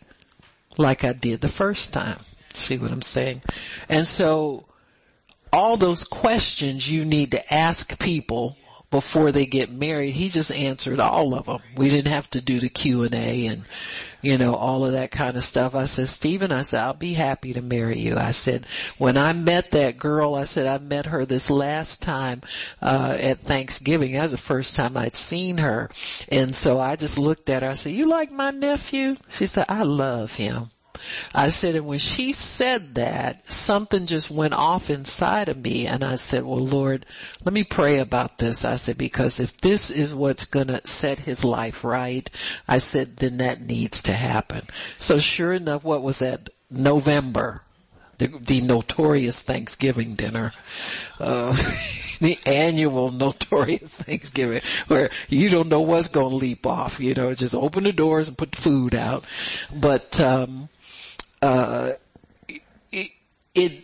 [0.78, 2.20] like I did the first time.
[2.54, 3.42] See what I'm saying?
[3.88, 4.66] And so
[5.52, 8.58] all those questions you need to ask people
[8.92, 11.62] before they get married, he just answered all of them.
[11.76, 13.64] We didn't have to do the Q and A and
[14.22, 15.76] you know, all of that kind of stuff.
[15.76, 18.18] I said, Stephen, I said, I'll be happy to marry you.
[18.18, 18.66] I said,
[18.98, 22.42] when I met that girl, I said, I met her this last time,
[22.82, 24.14] uh, at Thanksgiving.
[24.14, 25.90] That was the first time I'd seen her.
[26.30, 27.70] And so I just looked at her.
[27.70, 29.16] I said, you like my nephew?
[29.30, 30.70] She said, I love him.
[31.34, 36.04] I said, and when she said that, something just went off inside of me and
[36.04, 37.06] I said, well Lord,
[37.44, 38.66] let me pray about this.
[38.66, 42.30] I said, because if this is what's gonna set his life right,
[42.68, 44.68] I said, then that needs to happen.
[45.00, 46.50] So sure enough, what was that?
[46.70, 47.62] November.
[48.18, 50.52] The, the notorious Thanksgiving dinner,
[51.22, 51.54] uh,
[52.20, 57.34] the annual notorious Thanksgiving where you don't know what's going to leap off, you know,
[57.34, 59.24] just open the doors and put the food out.
[59.74, 60.68] But, um,
[61.42, 61.92] uh,
[62.92, 63.12] it,
[63.54, 63.84] it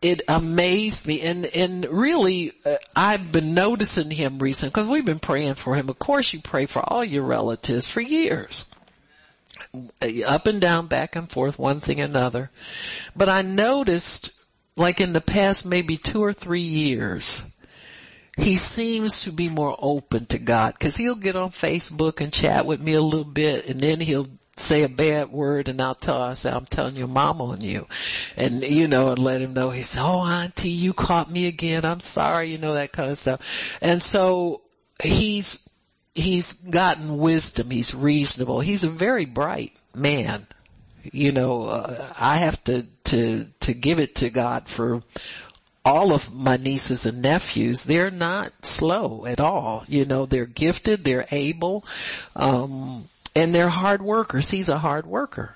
[0.00, 5.18] it amazed me and and really uh, I've been noticing him recently because we've been
[5.18, 5.88] praying for him.
[5.88, 8.64] Of course, you pray for all your relatives for years,
[10.26, 12.50] up and down, back and forth, one thing another.
[13.16, 14.30] But I noticed,
[14.76, 17.42] like in the past maybe two or three years,
[18.36, 22.66] he seems to be more open to God because he'll get on Facebook and chat
[22.66, 24.28] with me a little bit, and then he'll
[24.60, 27.86] say a bad word and I'll tell I say, I'm telling your mom on you.
[28.36, 31.84] And you know, and let him know he said, Oh auntie, you caught me again.
[31.84, 33.78] I'm sorry, you know, that kind of stuff.
[33.80, 34.62] And so
[35.02, 35.68] he's,
[36.14, 37.70] he's gotten wisdom.
[37.70, 38.60] He's reasonable.
[38.60, 40.46] He's a very bright man.
[41.02, 45.02] You know, uh, I have to, to, to give it to God for
[45.88, 49.84] all of my nieces and nephews, they're not slow at all.
[49.88, 51.84] You know, they're gifted, they're able.
[52.36, 54.50] Um, and they're hard workers.
[54.50, 55.54] He's a hard worker.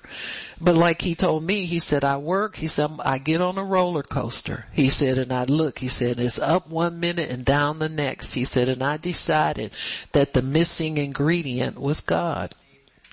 [0.59, 3.63] But like he told me, he said, I work, he said, I get on a
[3.63, 4.65] roller coaster.
[4.71, 8.33] He said, and I look, he said, it's up one minute and down the next.
[8.33, 9.71] He said, and I decided
[10.11, 12.53] that the missing ingredient was God.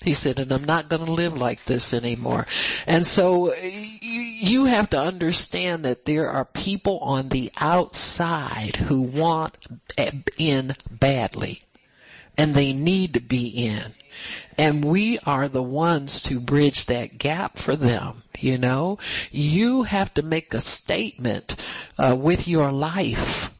[0.02, 2.46] He said, and I'm not going to live like this anymore.
[2.86, 9.58] And so you have to understand that there are people on the outside who want
[10.38, 11.62] in badly
[12.40, 13.84] and they need to be in.
[14.56, 18.22] And we are the ones to bridge that gap for them.
[18.38, 18.98] You know,
[19.30, 21.56] you have to make a statement
[21.98, 23.52] uh, with your life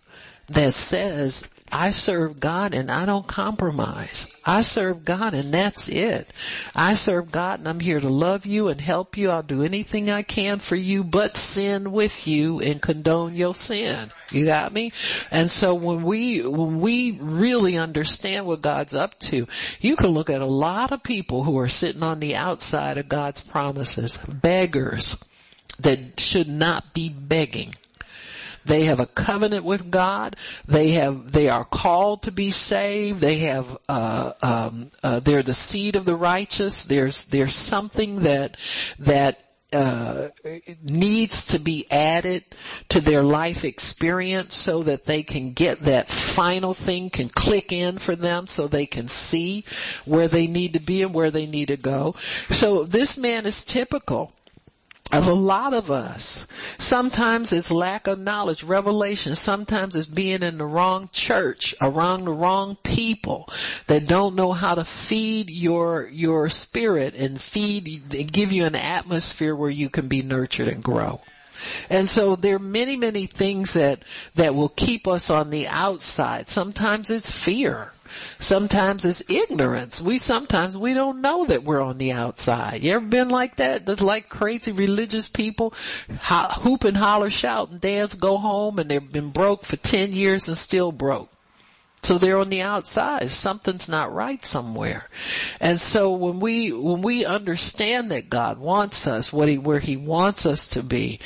[0.47, 4.27] that says I serve God and I don't compromise.
[4.45, 6.33] I serve God and that's it.
[6.75, 9.31] I serve God and I'm here to love you and help you.
[9.31, 14.11] I'll do anything I can for you but sin with you and condone your sin.
[14.33, 14.93] You got me?
[15.31, 19.47] And so when we, when we really understand what God's up to,
[19.81, 23.09] you can look at a lot of people who are sitting on the outside of
[23.09, 25.23] God's promises, beggars
[25.81, 27.75] that should not be begging.
[28.65, 30.37] They have a covenant with God.
[30.67, 33.21] They have, they are called to be saved.
[33.21, 36.85] They have, uh, um, uh, they're the seed of the righteous.
[36.85, 38.57] There's, there's something that,
[39.01, 39.39] that
[39.73, 40.29] uh,
[40.83, 42.45] needs to be added
[42.89, 47.99] to their life experience so that they can get that final thing can click in
[47.99, 49.65] for them so they can see
[50.05, 52.17] where they need to be and where they need to go.
[52.51, 54.33] So this man is typical
[55.13, 56.47] of a lot of us.
[56.79, 59.35] Sometimes it's lack of knowledge, revelation.
[59.35, 63.49] Sometimes it's being in the wrong church, around the wrong people
[63.87, 69.55] that don't know how to feed your, your spirit and feed, give you an atmosphere
[69.55, 71.21] where you can be nurtured and grow.
[71.91, 74.05] And so there are many, many things that,
[74.37, 76.49] that will keep us on the outside.
[76.49, 77.93] Sometimes it's fear.
[78.39, 80.01] Sometimes it's ignorance.
[80.01, 82.83] We sometimes we don't know that we're on the outside.
[82.83, 83.87] You ever been like that?
[83.87, 85.75] That's like crazy religious people
[86.21, 90.13] ho- hoop and holler, shout and dance, go home and they've been broke for 10
[90.13, 91.31] years and still broke.
[92.03, 93.31] So they're on the outside.
[93.31, 95.07] Something's not right somewhere.
[95.61, 99.99] And so when we, when we understand that God wants us, what he, where he
[99.99, 101.21] wants us to be,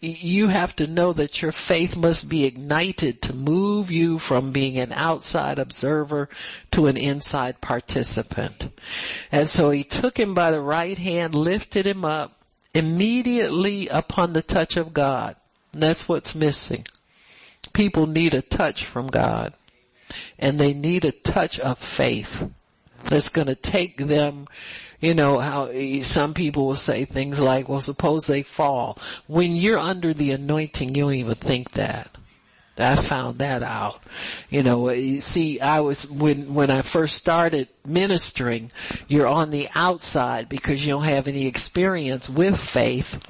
[0.00, 4.78] you have to know that your faith must be ignited to move you from being
[4.78, 6.28] an outside observer
[6.70, 8.68] to an inside participant.
[9.32, 12.32] And so he took him by the right hand, lifted him up
[12.74, 15.34] immediately upon the touch of God.
[15.72, 16.86] And that's what's missing.
[17.72, 19.52] People need a touch from God
[20.38, 22.48] and they need a touch of faith
[23.04, 24.46] that's going to take them
[25.00, 25.70] you know how
[26.02, 28.98] some people will say things like, well suppose they fall.
[29.28, 32.10] When you're under the anointing, you don't even think that.
[32.80, 34.00] I found that out.
[34.50, 38.70] You know, you see, I was, when, when I first started ministering,
[39.08, 43.20] you're on the outside because you don't have any experience with faith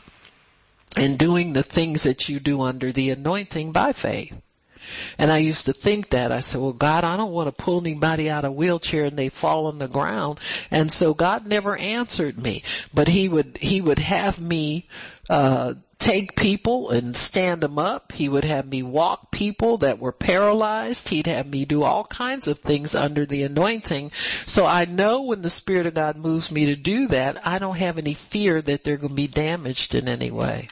[0.97, 4.35] and doing the things that you do under the anointing by faith.
[5.19, 6.33] And I used to think that.
[6.33, 9.19] I said, well God, I don't want to pull anybody out of a wheelchair and
[9.19, 10.41] they fall on the ground.
[10.71, 12.63] And so God never answered me.
[12.93, 14.87] But He would, He would have me,
[15.29, 18.13] uh, take people and stand them up.
[18.13, 21.09] He would have me walk people that were paralyzed.
[21.09, 24.13] He'd have me do all kinds of things under the anointing.
[24.47, 27.77] So I know when the Spirit of God moves me to do that, I don't
[27.77, 30.69] have any fear that they're going to be damaged in any way.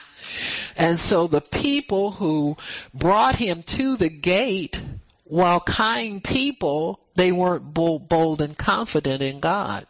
[0.76, 2.56] And so the people who
[2.94, 4.80] brought him to the gate,
[5.24, 9.86] while kind people, they weren't bold and confident in God.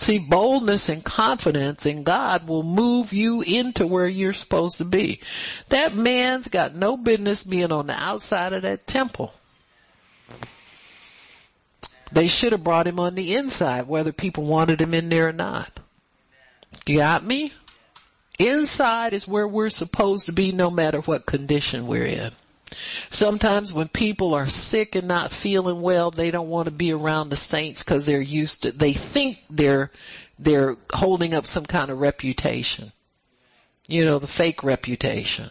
[0.00, 5.20] See, boldness and confidence in God will move you into where you're supposed to be.
[5.68, 9.34] That man's got no business being on the outside of that temple.
[12.12, 15.32] They should have brought him on the inside, whether people wanted him in there or
[15.32, 15.70] not.
[16.86, 17.52] You got me?
[18.40, 22.30] Inside is where we're supposed to be no matter what condition we're in.
[23.10, 27.28] Sometimes when people are sick and not feeling well, they don't want to be around
[27.28, 29.90] the saints because they're used to, they think they're,
[30.38, 32.90] they're holding up some kind of reputation.
[33.86, 35.50] You know, the fake reputation.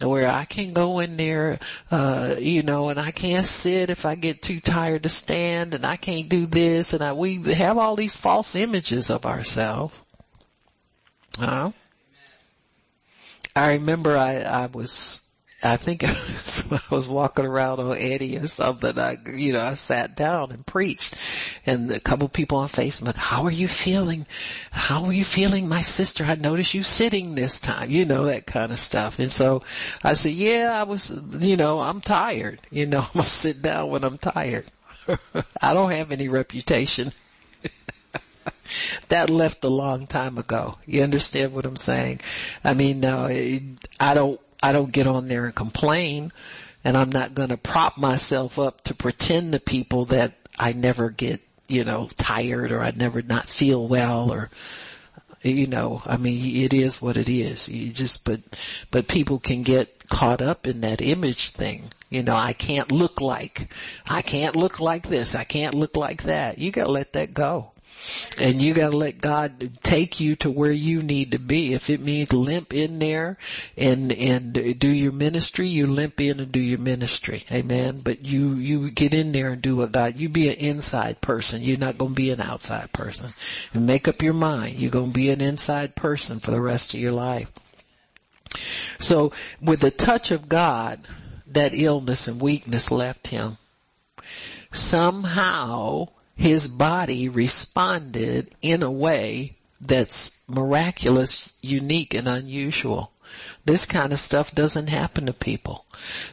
[0.00, 1.58] Where I can go in there,
[1.90, 5.84] uh, you know, and I can't sit if I get too tired to stand and
[5.84, 10.00] I can't do this and I, we have all these false images of ourselves.
[11.36, 11.72] Huh?
[13.58, 15.28] I remember I, I was,
[15.62, 18.98] I think I was, I was walking around on Eddie or something.
[18.98, 21.14] I, you know, I sat down and preached
[21.66, 24.26] and a couple people on Facebook, how are you feeling?
[24.70, 26.24] How are you feeling, my sister?
[26.24, 29.18] I noticed you sitting this time, you know, that kind of stuff.
[29.18, 29.62] And so
[30.04, 32.60] I said, yeah, I was, you know, I'm tired.
[32.70, 34.66] You know, I'm going to sit down when I'm tired.
[35.60, 37.12] I don't have any reputation.
[39.08, 40.78] That left a long time ago.
[40.86, 42.20] You understand what I'm saying?
[42.64, 43.28] I mean, uh,
[44.00, 46.32] I don't, I don't get on there and complain
[46.84, 51.10] and I'm not going to prop myself up to pretend to people that I never
[51.10, 54.48] get, you know, tired or I never not feel well or,
[55.42, 57.68] you know, I mean, it is what it is.
[57.68, 58.40] You just, but,
[58.90, 61.84] but people can get caught up in that image thing.
[62.10, 63.68] You know, I can't look like,
[64.06, 65.34] I can't look like this.
[65.34, 66.58] I can't look like that.
[66.58, 67.72] You gotta let that go.
[68.38, 71.74] And you gotta let God take you to where you need to be.
[71.74, 73.38] If it means limp in there
[73.76, 77.42] and, and do your ministry, you limp in and do your ministry.
[77.50, 78.00] Amen.
[78.02, 81.62] But you, you get in there and do what God, you be an inside person.
[81.62, 83.32] You're not gonna be an outside person.
[83.74, 84.76] And make up your mind.
[84.76, 87.50] You're gonna be an inside person for the rest of your life.
[88.98, 91.00] So with the touch of God,
[91.48, 93.58] that illness and weakness left him.
[94.72, 96.08] Somehow
[96.38, 103.10] his body responded in a way that's miraculous, unique, and unusual.
[103.64, 105.84] This kind of stuff doesn't happen to people.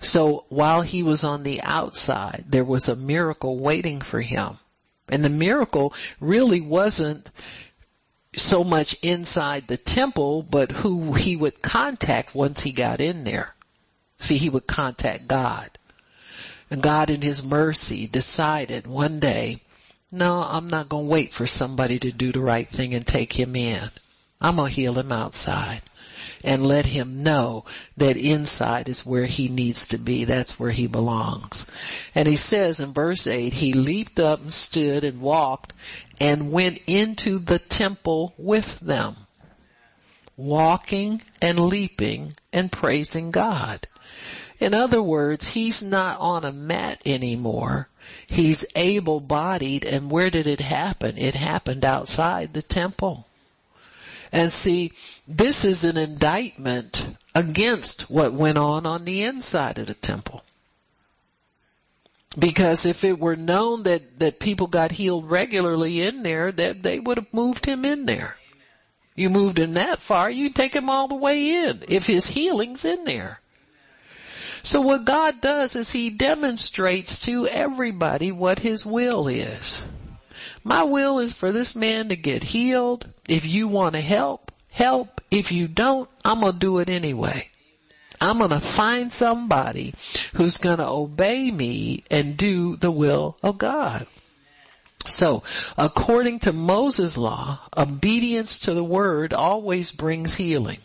[0.01, 4.59] So while he was on the outside, there was a miracle waiting for him.
[5.09, 7.29] And the miracle really wasn't
[8.35, 13.55] so much inside the temple, but who he would contact once he got in there.
[14.19, 15.69] See, he would contact God.
[16.69, 19.61] And God in his mercy decided one day,
[20.15, 23.33] no, I'm not going to wait for somebody to do the right thing and take
[23.33, 23.81] him in.
[24.39, 25.81] I'm going to heal him outside
[26.43, 27.65] and let him know
[27.97, 30.23] that inside is where he needs to be.
[30.25, 31.65] That's where he belongs.
[32.13, 35.73] And he says in verse 8, he leaped up and stood and walked
[36.19, 39.15] and went into the temple with them,
[40.37, 43.87] walking and leaping and praising God.
[44.59, 47.89] In other words, he's not on a mat anymore.
[48.27, 51.17] He's able bodied and where did it happen?
[51.17, 53.25] It happened outside the temple.
[54.31, 54.91] And see,
[55.27, 60.43] this is an indictment against what went on on the inside of the temple.
[62.37, 66.99] Because if it were known that, that people got healed regularly in there, that they
[66.99, 68.35] would have moved him in there.
[69.15, 72.83] You moved him that far, you take him all the way in, if his healing's
[72.83, 73.39] in there.
[74.65, 79.83] So what God does is He demonstrates to everybody what His will is.
[80.63, 83.07] My will is for this man to get healed.
[83.29, 85.21] If you want to help, help.
[85.29, 87.47] If you don't, I'm gonna do it anyway.
[88.19, 89.93] I'm gonna find somebody
[90.33, 94.07] who's gonna obey me and do the will of God.
[95.07, 95.43] So,
[95.77, 100.79] according to Moses' law, obedience to the word always brings healing.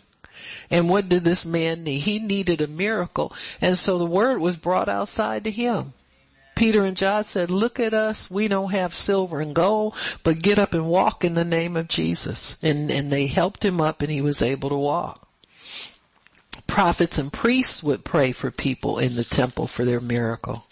[0.69, 1.99] And what did this man need?
[1.99, 3.35] He needed a miracle.
[3.59, 5.93] And so the word was brought outside to him.
[6.55, 8.29] Peter and John said, look at us.
[8.29, 11.87] We don't have silver and gold, but get up and walk in the name of
[11.87, 12.57] Jesus.
[12.61, 15.27] And, and they helped him up and he was able to walk.
[16.67, 20.65] Prophets and priests would pray for people in the temple for their miracle.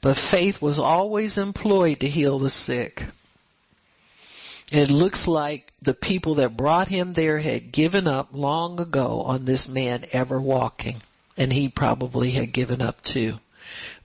[0.00, 3.04] But faith was always employed to heal the sick.
[4.72, 9.44] It looks like the people that brought him there had given up long ago on
[9.44, 11.00] this man ever walking.
[11.36, 13.38] And he probably had given up too.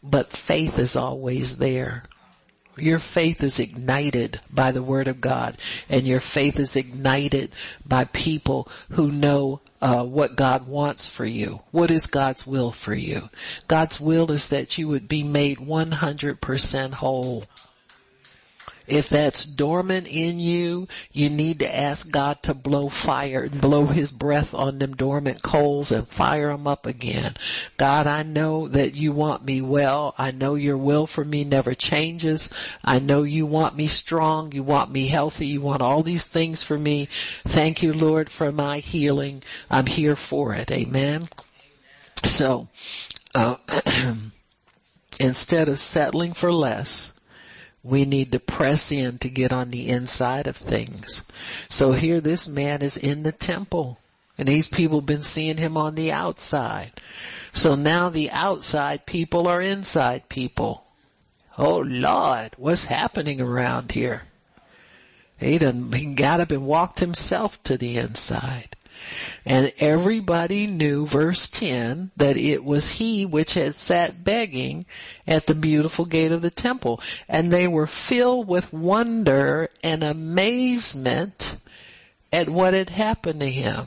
[0.01, 2.03] But faith is always there.
[2.77, 5.57] Your faith is ignited by the Word of God,
[5.89, 7.51] and your faith is ignited
[7.87, 11.61] by people who know uh, what God wants for you.
[11.71, 13.29] What is God's will for you?
[13.67, 17.45] God's will is that you would be made 100% whole.
[18.87, 24.11] If that's dormant in you, you need to ask God to blow fire blow his
[24.11, 27.33] breath on them dormant coals and fire them up again.
[27.77, 30.13] God, I know that you want me well.
[30.17, 32.51] I know your will for me never changes.
[32.83, 34.51] I know you want me strong.
[34.51, 35.47] You want me healthy.
[35.47, 37.07] You want all these things for me.
[37.45, 39.43] Thank you, Lord, for my healing.
[39.69, 40.71] I'm here for it.
[40.71, 41.29] Amen.
[42.23, 42.67] So,
[43.33, 43.55] uh,
[45.19, 47.14] instead of settling for less,
[47.85, 51.21] we need to press in to get on the inside of things.
[51.69, 53.99] So here this man is in the temple.
[54.39, 56.91] And these people been seeing him on the outside.
[57.53, 60.83] So now the outside people are inside people.
[61.59, 64.23] Oh Lord, what's happening around here?
[65.37, 68.74] He done, he got up and walked himself to the inside.
[69.45, 74.85] And everybody knew, verse 10, that it was he which had sat begging
[75.27, 77.01] at the beautiful gate of the temple.
[77.27, 81.57] And they were filled with wonder and amazement
[82.33, 83.85] at what had happened to him.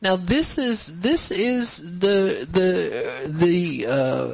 [0.00, 4.32] Now this is, this is the, the, the, uh,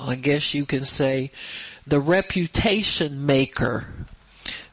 [0.00, 1.30] I guess you can say,
[1.86, 3.86] the reputation maker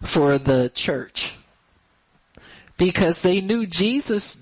[0.02, 1.34] for the church
[2.82, 4.42] because they knew Jesus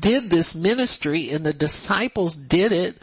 [0.00, 2.96] did this ministry and the disciples did it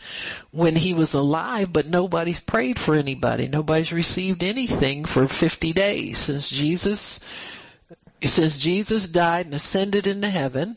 [0.52, 3.48] when he was alive, but nobody's prayed for anybody.
[3.48, 7.22] Nobody's received anything for 50 days since Jesus,
[8.22, 10.76] since Jesus died and ascended into heaven.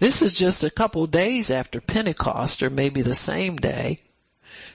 [0.00, 4.00] This is just a couple days after Pentecost or maybe the same day.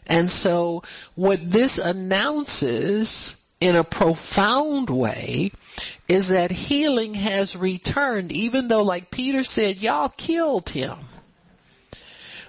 [0.07, 0.83] And so
[1.15, 5.51] what this announces in a profound way
[6.07, 10.97] is that healing has returned even though like Peter said, y'all killed him.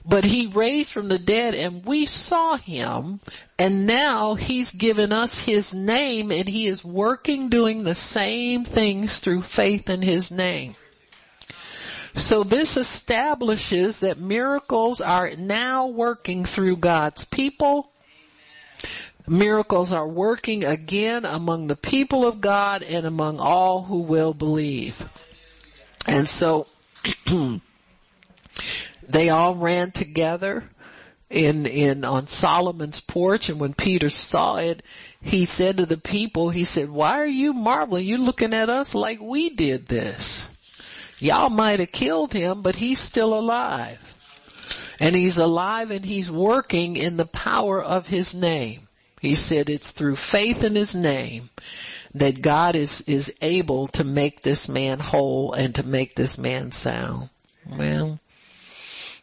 [0.05, 3.21] But he raised from the dead and we saw him
[3.57, 9.21] and now he's given us his name and he is working doing the same things
[9.21, 10.75] through faith in his name.
[12.15, 17.91] So this establishes that miracles are now working through God's people.
[19.27, 25.03] Miracles are working again among the people of God and among all who will believe.
[26.07, 26.67] And so
[29.09, 30.65] they all ran together
[31.31, 34.83] in in on Solomon's porch and when Peter saw it
[35.23, 38.95] he said to the people he said why are you marveling you looking at us
[38.95, 40.47] like we did this
[41.23, 44.01] Y'all might have killed him, but he's still alive.
[44.99, 48.89] And he's alive and he's working in the power of his name.
[49.23, 51.49] He said it's through faith in his name
[52.15, 56.73] that God is, is able to make this man whole and to make this man
[56.73, 57.31] sound.
[57.65, 58.19] Well,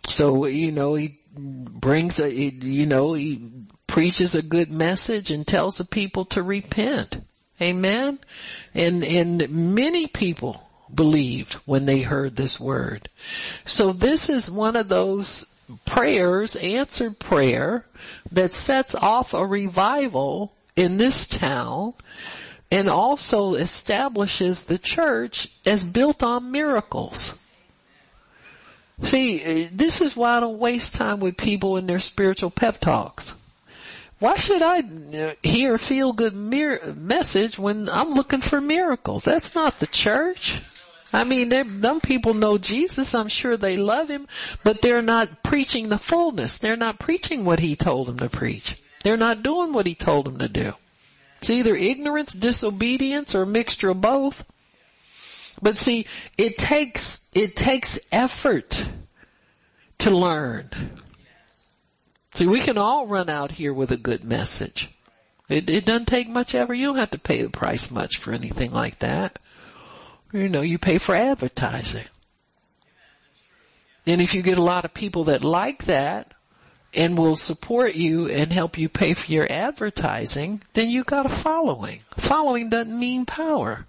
[0.08, 3.52] so, you know, he brings a, you know, he
[3.88, 7.22] preaches a good message and tells the people to repent.
[7.62, 8.20] Amen.
[8.74, 13.10] And, and many people believed when they heard this word.
[13.66, 15.54] So this is one of those
[15.86, 17.86] prayers, answered prayer,
[18.32, 21.94] that sets off a revival in this town
[22.72, 27.40] and also establishes the church as built on miracles.
[29.04, 33.34] See, this is why I don't waste time with people in their spiritual pep talks.
[34.20, 34.84] Why should I
[35.42, 39.24] hear a feel good mir- message when I'm looking for miracles?
[39.24, 40.62] That's not the church.
[41.12, 43.16] I mean, them people know Jesus.
[43.16, 44.28] I'm sure they love him,
[44.64, 46.60] but they're not preaching the fullness.
[46.60, 48.80] They're not preaching what he told them to preach.
[49.04, 50.74] They're not doing what he told them to do.
[51.40, 54.46] It's either ignorance, disobedience, or a mixture of both.
[55.62, 56.06] But see,
[56.38, 58.86] it takes, it takes effort
[60.00, 60.70] to learn.
[62.34, 64.90] See, we can all run out here with a good message.
[65.48, 66.76] It, it doesn't take much effort.
[66.76, 69.40] You don't have to pay the price much for anything like that.
[70.32, 72.06] You know, you pay for advertising.
[74.06, 76.34] And if you get a lot of people that like that
[76.94, 81.30] and will support you and help you pay for your advertising, then you got a
[81.30, 82.02] following.
[82.18, 83.86] Following doesn't mean power.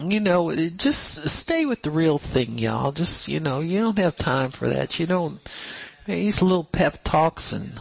[0.00, 2.90] You know, just stay with the real thing, y'all.
[2.90, 4.98] Just, you know, you don't have time for that.
[4.98, 5.38] You don't,
[6.06, 7.78] these little pep talks and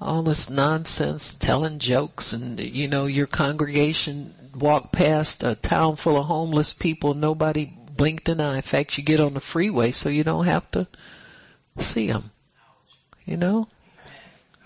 [0.00, 6.16] all this nonsense, telling jokes, and you know your congregation walked past a town full
[6.16, 8.56] of homeless people, nobody blinked an eye.
[8.56, 10.86] In fact, you get on the freeway so you don't have to
[11.78, 12.30] see them.
[13.24, 13.68] You know,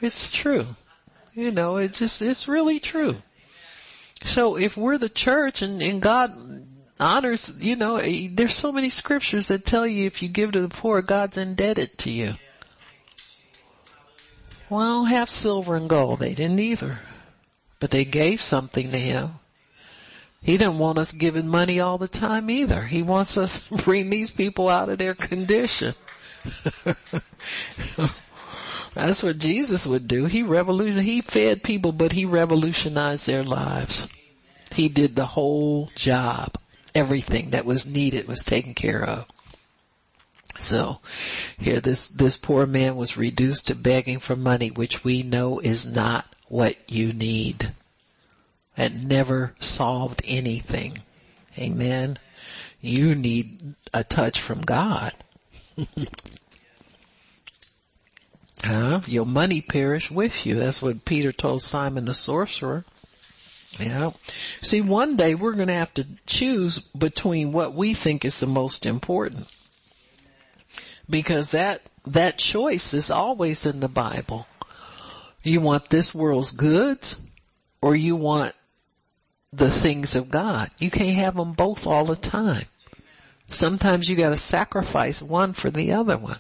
[0.01, 0.67] it's true.
[1.35, 3.17] You know, it's just it's really true.
[4.25, 6.37] So if we're the church and, and God
[6.99, 10.61] honors, you know, eh, there's so many scriptures that tell you if you give to
[10.61, 12.35] the poor, God's indebted to you.
[14.71, 16.21] Well, have silver and gold.
[16.21, 17.01] They didn't either.
[17.81, 19.33] But they gave something to him.
[20.43, 22.81] He didn't want us giving money all the time either.
[22.83, 25.95] He wants us to bring these people out of their condition.
[28.95, 30.25] That's what Jesus would do.
[30.27, 34.09] He revolution he fed people, but he revolutionized their lives.
[34.73, 36.55] He did the whole job.
[36.95, 39.27] Everything that was needed was taken care of.
[40.59, 41.01] So
[41.59, 45.87] here this, this poor man was reduced to begging for money, which we know is
[45.87, 47.71] not what you need.
[48.77, 50.99] It never solved anything.
[51.59, 52.19] Amen.
[52.81, 55.13] You need a touch from God.
[58.65, 59.01] huh?
[59.07, 60.57] Your money perish with you.
[60.57, 62.85] That's what Peter told Simon the sorcerer.
[63.79, 64.11] Yeah.
[64.63, 68.47] See, one day we're going to have to choose between what we think is the
[68.47, 69.47] most important
[71.11, 74.47] because that that choice is always in the Bible.
[75.43, 77.21] You want this world's goods
[77.83, 78.55] or you want
[79.53, 80.71] the things of God.
[80.79, 82.65] You can't have them both all the time.
[83.49, 86.39] Sometimes you gotta sacrifice one for the other one.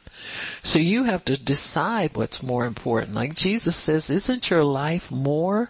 [0.62, 3.14] So you have to decide what's more important.
[3.14, 5.68] Like Jesus says, isn't your life more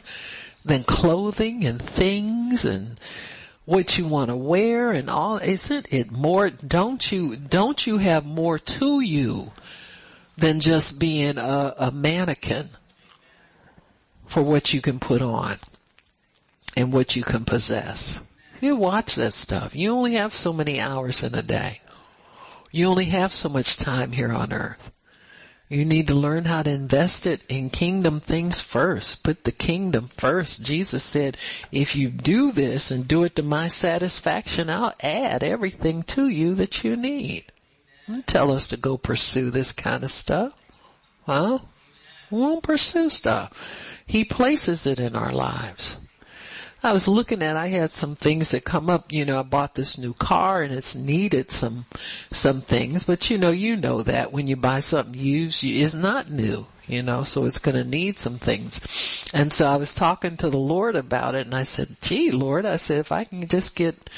[0.65, 3.01] than clothing and things and
[3.65, 8.25] what you want to wear and all, isn't it more, don't you, don't you have
[8.25, 9.53] more to you
[10.37, 12.69] than just being a, a mannequin
[14.27, 15.59] for what you can put on
[16.77, 18.21] and what you can possess?
[18.61, 19.75] You watch that stuff.
[19.75, 21.81] You only have so many hours in a day.
[22.71, 24.91] You only have so much time here on earth.
[25.71, 29.23] You need to learn how to invest it in kingdom things first.
[29.23, 30.65] Put the kingdom first.
[30.65, 31.37] Jesus said,
[31.71, 36.57] if you do this and do it to my satisfaction, I'll add everything to you
[36.57, 37.45] that you need.
[38.27, 40.53] Tell us to go pursue this kind of stuff.
[41.25, 41.61] Huh?
[42.33, 43.53] We won't pursue stuff.
[44.07, 45.97] He places it in our lives.
[46.83, 49.75] I was looking at, I had some things that come up, you know, I bought
[49.75, 51.85] this new car and it's needed some,
[52.33, 56.31] some things, but you know, you know that when you buy something used, it's not
[56.31, 59.31] new, you know, so it's gonna need some things.
[59.35, 62.65] And so I was talking to the Lord about it and I said, gee, Lord,
[62.65, 64.09] I said, if I can just get,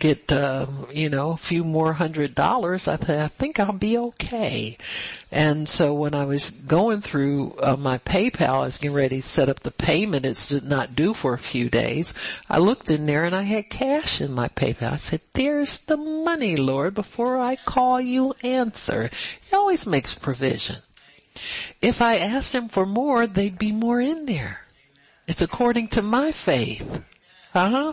[0.00, 3.98] get uh, you know a few more hundred dollars, I, th- I think I'll be
[3.98, 4.78] okay.
[5.30, 9.28] And so when I was going through uh, my PayPal, I was getting ready to
[9.28, 10.26] set up the payment.
[10.26, 12.14] It's not due for a few days.
[12.48, 14.94] I looked in there and I had cash in my PayPal.
[14.94, 16.94] I said, "There's the money, Lord.
[16.94, 19.10] Before I call you, answer."
[19.48, 20.76] He always makes provision.
[21.80, 24.60] If I asked him for more, there'd be more in there.
[25.26, 27.04] It's according to my faith.
[27.54, 27.92] Uh huh.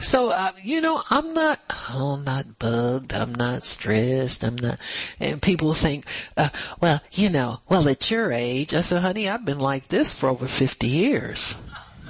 [0.00, 1.58] So, uh, you know, I'm not,
[1.90, 3.12] oh, I'm not bugged.
[3.12, 4.44] I'm not stressed.
[4.44, 4.78] I'm not,
[5.18, 6.48] and people think, uh,
[6.80, 10.28] well, you know, well, at your age, I said, honey, I've been like this for
[10.28, 11.54] over 50 years.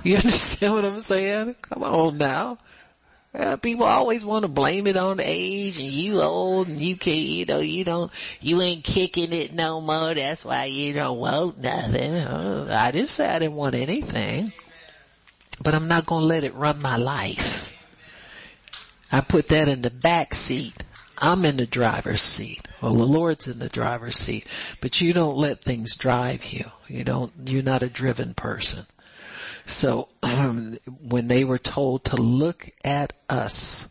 [0.04, 1.56] You understand what I'm saying?
[1.62, 2.58] Come on now.
[3.34, 7.16] Uh, people always want to blame it on age and you old and you can't,
[7.16, 8.10] you know, you don't,
[8.40, 10.14] you ain't kicking it no more.
[10.14, 12.14] That's why you don't want nothing.
[12.14, 14.52] Uh, I didn't say I didn't want anything
[15.62, 17.72] but I'm not going to let it run my life.
[19.10, 20.84] I put that in the back seat.
[21.20, 22.66] I'm in the driver's seat.
[22.80, 24.46] Well, the Lord's in the driver's seat,
[24.80, 26.70] but you don't let things drive you.
[26.86, 28.84] You don't, you're not a driven person.
[29.66, 33.88] So um, when they were told to look at us,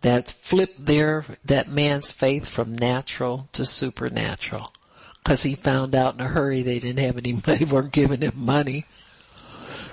[0.00, 4.72] that flipped their, that man's faith from natural to supernatural.
[5.22, 8.32] Cause he found out in a hurry they didn't have any money, weren't giving him
[8.36, 8.86] money.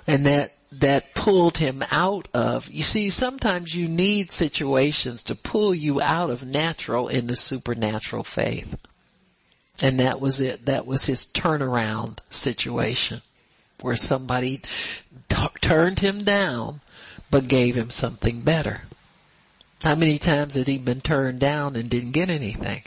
[0.08, 5.74] And that that pulled him out of, you see, sometimes you need situations to pull
[5.74, 8.76] you out of natural into supernatural faith.
[9.82, 10.66] And that was it.
[10.66, 13.22] That was his turnaround situation
[13.82, 14.62] where somebody
[15.30, 16.82] t- turned him down
[17.30, 18.82] but gave him something better.
[19.84, 22.82] How many times had he been turned down and didn't get anything?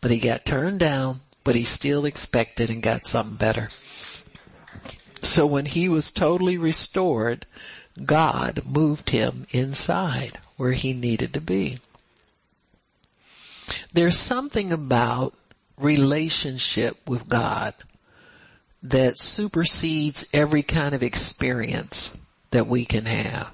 [0.00, 3.68] But he got turned down, but he still expected and got something better.
[5.22, 7.46] So when he was totally restored,
[8.04, 11.80] God moved him inside where he needed to be.
[13.92, 15.34] There's something about
[15.76, 17.74] relationship with God
[18.82, 22.16] that supersedes every kind of experience
[22.50, 23.50] that we can have.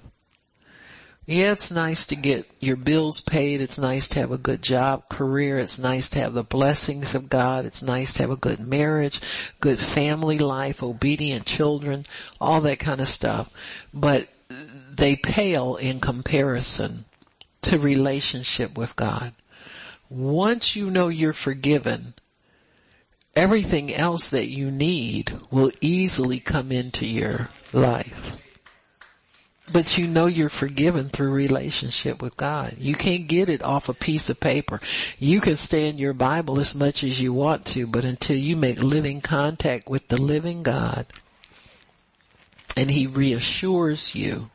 [1.27, 3.63] Yeah, it's nice to get your bills paid.
[3.63, 5.59] It's nice to have a good job, career.
[5.59, 7.65] It's nice to have the blessings of God.
[7.65, 9.23] It's nice to have a good marriage,
[9.59, 12.05] good family life, obedient children,
[12.39, 13.49] all that kind of stuff.
[13.95, 14.29] But
[14.95, 17.07] they pale in comparison
[17.63, 19.33] to relationship with God.
[20.11, 22.13] Once you know you're forgiven,
[23.35, 28.44] everything else that you need will easily come into your life.
[29.73, 32.75] But you know you're forgiven through relationship with God.
[32.79, 34.81] You can't get it off a piece of paper.
[35.19, 38.57] You can stay in your Bible as much as you want to, but until you
[38.57, 41.07] make living contact with the living God
[42.77, 44.51] and He reassures you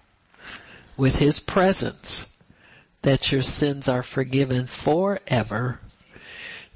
[0.96, 2.38] with His presence
[3.02, 5.80] that your sins are forgiven forever,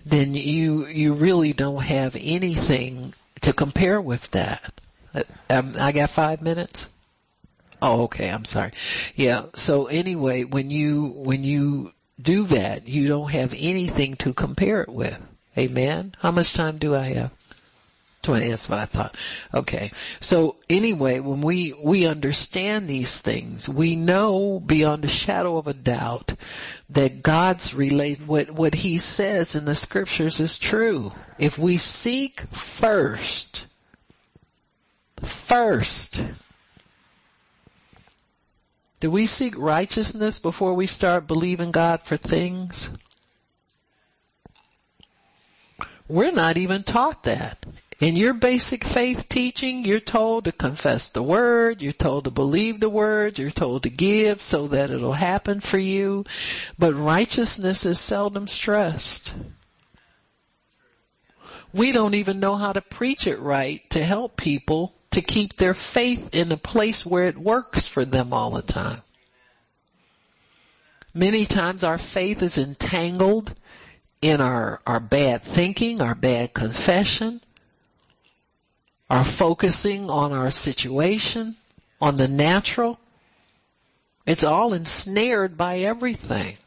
[0.06, 4.74] then you, you really don't have anything to compare with that.
[5.50, 6.90] Um, I got five minutes?
[7.84, 8.30] Oh, okay.
[8.30, 8.72] I'm sorry.
[9.14, 9.48] Yeah.
[9.56, 14.90] So anyway, when you, when you do that, you don't have anything to compare it
[14.90, 15.20] with.
[15.58, 16.14] Amen.
[16.20, 17.32] How much time do I have?
[18.22, 19.18] 20, that's what I thought.
[19.54, 19.92] Okay.
[20.22, 25.74] So anyway, when we, we understand these things, we know beyond a shadow of a
[25.74, 26.34] doubt
[26.92, 31.12] that God's relate, what, what He says in the scriptures is true.
[31.38, 33.68] If we seek first,
[35.22, 36.24] first,
[39.04, 42.90] do we seek righteousness before we start believing God for things?
[46.08, 47.66] We're not even taught that.
[48.00, 52.80] In your basic faith teaching, you're told to confess the word, you're told to believe
[52.80, 56.24] the word, you're told to give so that it'll happen for you.
[56.80, 59.36] But righteousness is seldom stressed.
[61.74, 65.74] We don't even know how to preach it right to help people to keep their
[65.74, 69.02] faith in a place where it works for them all the time.
[71.14, 73.54] Many times our faith is entangled
[74.22, 77.42] in our, our bad thinking, our bad confession,
[79.10, 81.56] our focusing on our situation,
[82.02, 82.98] on the natural.
[84.26, 86.58] It's all ensnared by everything.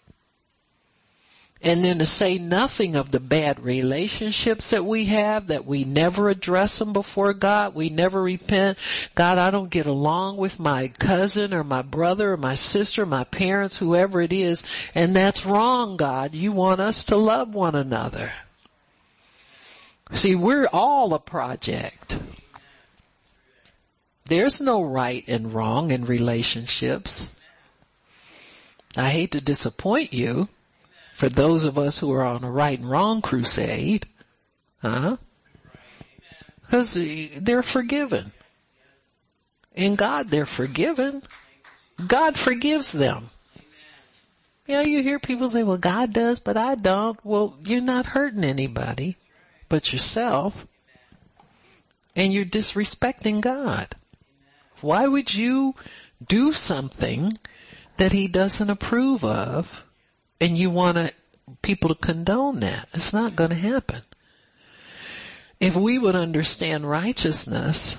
[1.62, 6.28] And then to say nothing of the bad relationships that we have, that we never
[6.28, 8.78] address them before God, we never repent.
[9.14, 13.24] God, I don't get along with my cousin or my brother or my sister, my
[13.24, 16.34] parents, whoever it is, and that's wrong, God.
[16.34, 18.32] You want us to love one another.
[20.12, 22.18] See, we're all a project.
[24.26, 27.34] There's no right and wrong in relationships.
[28.96, 30.48] I hate to disappoint you,
[31.16, 34.06] for those of us who are on a right and wrong crusade,
[34.82, 35.16] huh?
[36.60, 36.92] Because
[37.38, 38.32] they're forgiven.
[39.74, 41.22] In God they're forgiven.
[42.06, 43.30] God forgives them.
[44.66, 47.18] You know, you hear people say, well, God does, but I don't.
[47.24, 49.16] Well, you're not hurting anybody
[49.70, 50.66] but yourself.
[52.14, 53.88] And you're disrespecting God.
[54.82, 55.74] Why would you
[56.26, 57.32] do something
[57.96, 59.85] that he doesn't approve of
[60.40, 61.12] and you want to,
[61.62, 62.88] people to condone that.
[62.94, 64.02] It's not going to happen.
[65.58, 67.96] If we would understand righteousness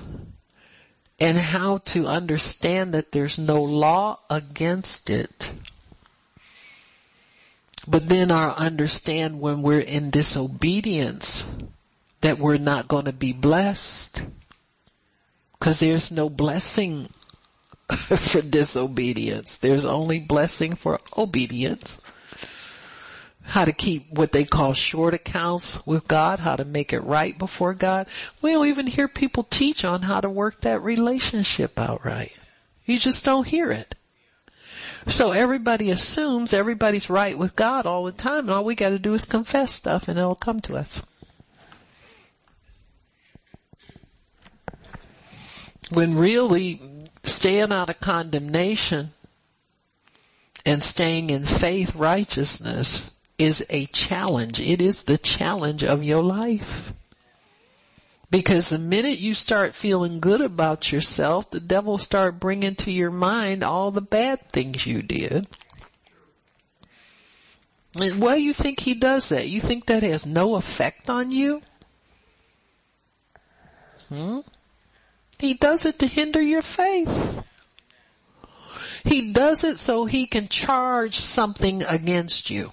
[1.20, 5.52] and how to understand that there's no law against it,
[7.88, 11.46] but then our understand when we're in disobedience
[12.22, 14.22] that we're not going to be blessed
[15.54, 17.10] because there's no blessing
[17.92, 19.58] for disobedience.
[19.58, 22.00] There's only blessing for obedience
[23.48, 27.38] how to keep what they call short accounts with God, how to make it right
[27.38, 28.08] before God.
[28.42, 32.34] We don't even hear people teach on how to work that relationship out right.
[32.86, 33.96] You just don't hear it.
[35.08, 39.14] So everybody assumes everybody's right with God all the time and all we gotta do
[39.14, 41.02] is confess stuff and it'll come to us.
[45.90, 46.82] When really
[47.24, 49.14] staying out of condemnation
[50.68, 54.60] and staying in faith righteousness is a challenge.
[54.60, 56.92] It is the challenge of your life.
[58.30, 63.12] Because the minute you start feeling good about yourself, the devil start bringing to your
[63.12, 65.48] mind all the bad things you did.
[67.96, 69.48] And why do you think he does that?
[69.48, 71.62] You think that has no effect on you?
[74.10, 74.40] Hmm?
[75.40, 77.38] He does it to hinder your faith.
[79.04, 82.72] He does it so he can charge something against you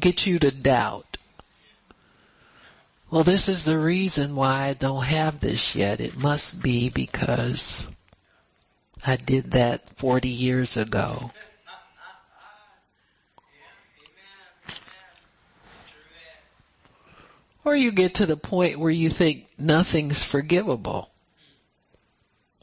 [0.00, 1.18] get you to doubt.
[3.10, 6.00] Well, this is the reason why I don't have this yet.
[6.00, 7.86] It must be because
[9.04, 11.30] I did that 40 years ago.
[17.64, 21.09] Or you get to the point where you think nothing's forgivable.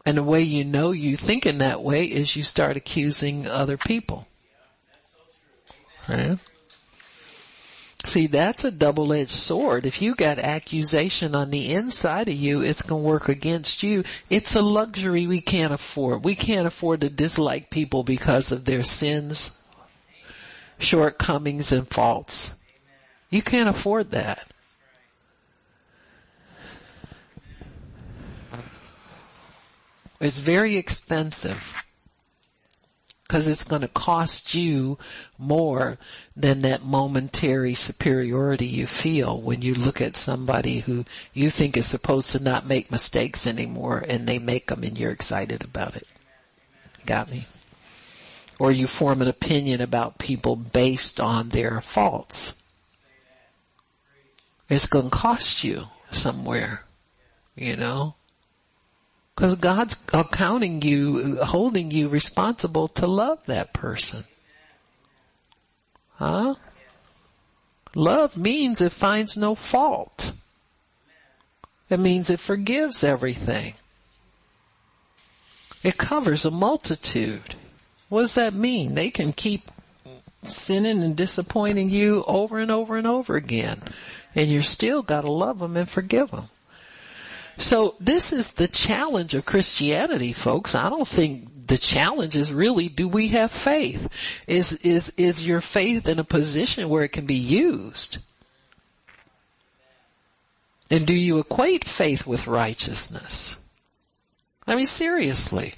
[0.07, 3.75] And the way you know you think in that way is you start accusing other
[3.75, 4.25] people.
[6.07, 6.39] Right?
[8.05, 9.85] See, that's a double-edged sword.
[9.85, 14.05] If you got accusation on the inside of you, it's going to work against you.
[14.29, 16.23] It's a luxury we can't afford.
[16.23, 19.61] We can't afford to dislike people because of their sins,
[20.79, 22.57] shortcomings, and faults.
[23.29, 24.47] You can't afford that.
[30.19, 31.75] It's very expensive
[33.27, 34.97] because it's going to cost you
[35.37, 35.97] more
[36.37, 41.03] than that momentary superiority you feel when you look at somebody who
[41.33, 45.11] you think is supposed to not make mistakes anymore and they make them and you're
[45.11, 46.07] excited about it.
[47.05, 47.45] Got me?
[48.59, 52.55] Or you form an opinion about people based on their faults.
[54.69, 56.81] It's going to cost you somewhere,
[57.55, 58.15] you know?
[59.37, 64.23] Because God's accounting you, holding you responsible to love that person.
[66.15, 66.55] Huh?
[67.93, 70.33] Love means it finds no fault.
[71.87, 73.75] It means it forgives everything.
[75.83, 77.53] It covers a multitude.
[78.09, 78.95] What does that mean?
[78.95, 79.69] They can keep
[80.47, 83.83] sinning and disappointing you over and over and over again.
[84.33, 86.49] And you're still gotta love them and forgive them.
[87.57, 90.75] So this is the challenge of Christianity, folks.
[90.75, 94.07] I don't think the challenge is really do we have faith?
[94.47, 98.19] Is is is your faith in a position where it can be used?
[100.89, 103.57] And do you equate faith with righteousness?
[104.65, 105.73] I mean seriously.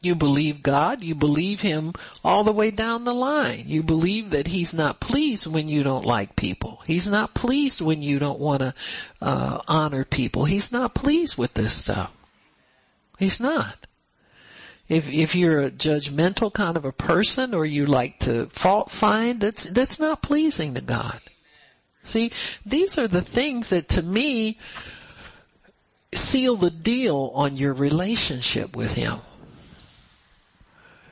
[0.00, 1.92] You believe God, you believe Him
[2.22, 3.64] all the way down the line.
[3.66, 6.80] You believe that He's not pleased when you don't like people.
[6.86, 8.74] He's not pleased when you don't want to
[9.20, 10.44] uh, honor people.
[10.44, 12.12] He's not pleased with this stuff.
[13.18, 13.88] He's not.
[14.88, 19.40] If if you're a judgmental kind of a person or you like to fault find,
[19.40, 21.20] that's that's not pleasing to God.
[22.04, 22.30] See,
[22.64, 24.58] these are the things that to me
[26.14, 29.18] seal the deal on your relationship with Him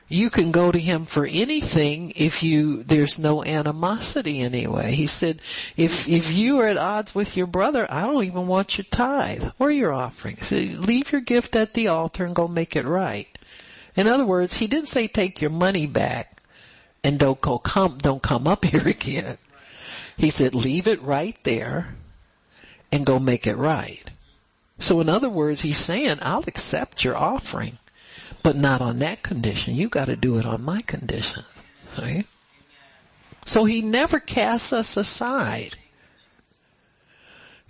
[0.09, 4.93] you can go to him for anything if you there's no animosity anyway.
[4.93, 5.41] He said,
[5.75, 9.43] if if you are at odds with your brother, I don't even want your tithe
[9.59, 10.37] or your offering.
[10.37, 13.27] So leave your gift at the altar and go make it right.
[13.95, 16.41] In other words, he didn't say take your money back
[17.03, 19.37] and don't go come don't come up here again.
[20.15, 21.93] He said leave it right there
[22.93, 24.03] and go make it right.
[24.79, 27.77] So in other words, he's saying, I'll accept your offering
[28.47, 29.75] but not on that condition.
[29.75, 31.43] You got to do it on my conditions.
[31.99, 32.25] Right?
[33.45, 35.75] So he never casts us aside.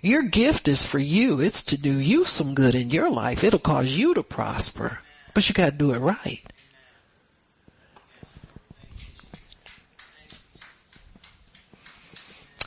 [0.00, 1.40] Your gift is for you.
[1.40, 3.42] It's to do you some good in your life.
[3.42, 5.00] It'll cause you to prosper.
[5.34, 6.44] But you got to do it right.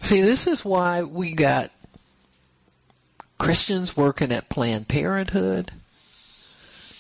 [0.02, 1.72] See, this is why we got
[3.38, 5.72] Christians working at Planned Parenthood.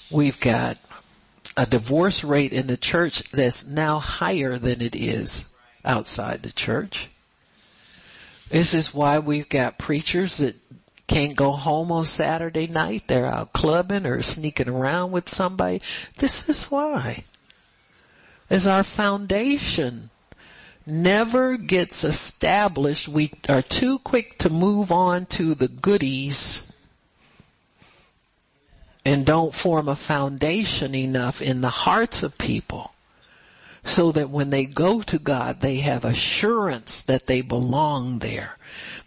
[0.09, 0.77] We've got
[1.57, 5.47] a divorce rate in the church that's now higher than it is
[5.83, 7.07] outside the church.
[8.49, 10.55] This is why we've got preachers that
[11.07, 13.03] can't go home on Saturday night.
[13.07, 15.81] They're out clubbing or sneaking around with somebody.
[16.17, 17.23] This is why.
[18.49, 20.09] As our foundation
[20.85, 26.70] never gets established, we are too quick to move on to the goodies
[29.03, 32.93] and don't form a foundation enough in the hearts of people
[33.83, 38.55] so that when they go to God, they have assurance that they belong there.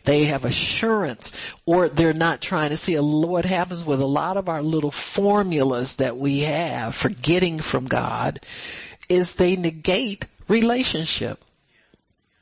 [0.03, 1.32] They have assurance
[1.64, 5.97] or they're not trying to see what happens with a lot of our little formulas
[5.97, 8.40] that we have for getting from God
[9.09, 11.42] is they negate relationship.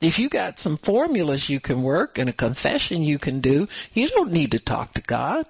[0.01, 4.09] If you got some formulas you can work and a confession you can do, you
[4.09, 5.45] don't need to talk to God.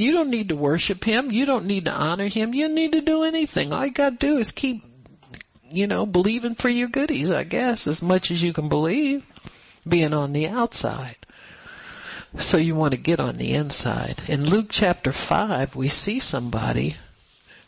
[0.00, 1.30] You don't need to worship him.
[1.30, 2.54] You don't need to honor him.
[2.54, 3.72] You don't need to do anything.
[3.72, 4.82] All you got to do is keep,
[5.70, 9.24] you know, believing for your goodies, I guess, as much as you can believe,
[9.86, 11.16] being on the outside.
[12.38, 14.20] So you want to get on the inside.
[14.28, 16.96] In Luke chapter 5, we see somebody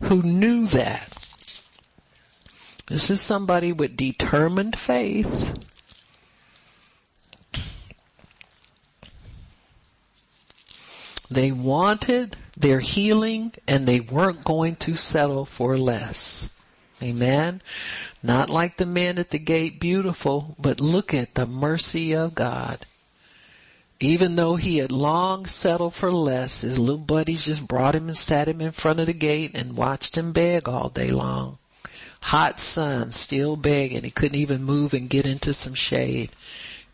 [0.02, 1.16] who knew that.
[2.86, 5.69] This is somebody with determined faith
[11.30, 16.50] They wanted their healing and they weren't going to settle for less.
[17.00, 17.62] Amen.
[18.20, 22.84] Not like the man at the gate beautiful, but look at the mercy of God.
[24.00, 28.16] Even though he had long settled for less, his little buddies just brought him and
[28.18, 31.58] sat him in front of the gate and watched him beg all day long.
[32.22, 34.02] Hot sun, still begging.
[34.02, 36.30] He couldn't even move and get into some shade.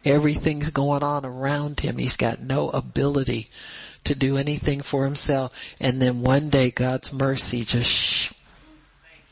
[0.05, 1.97] Everything's going on around him.
[1.97, 3.49] He's got no ability
[4.07, 5.53] to do anything for himself.
[5.81, 8.33] And then one day God's mercy just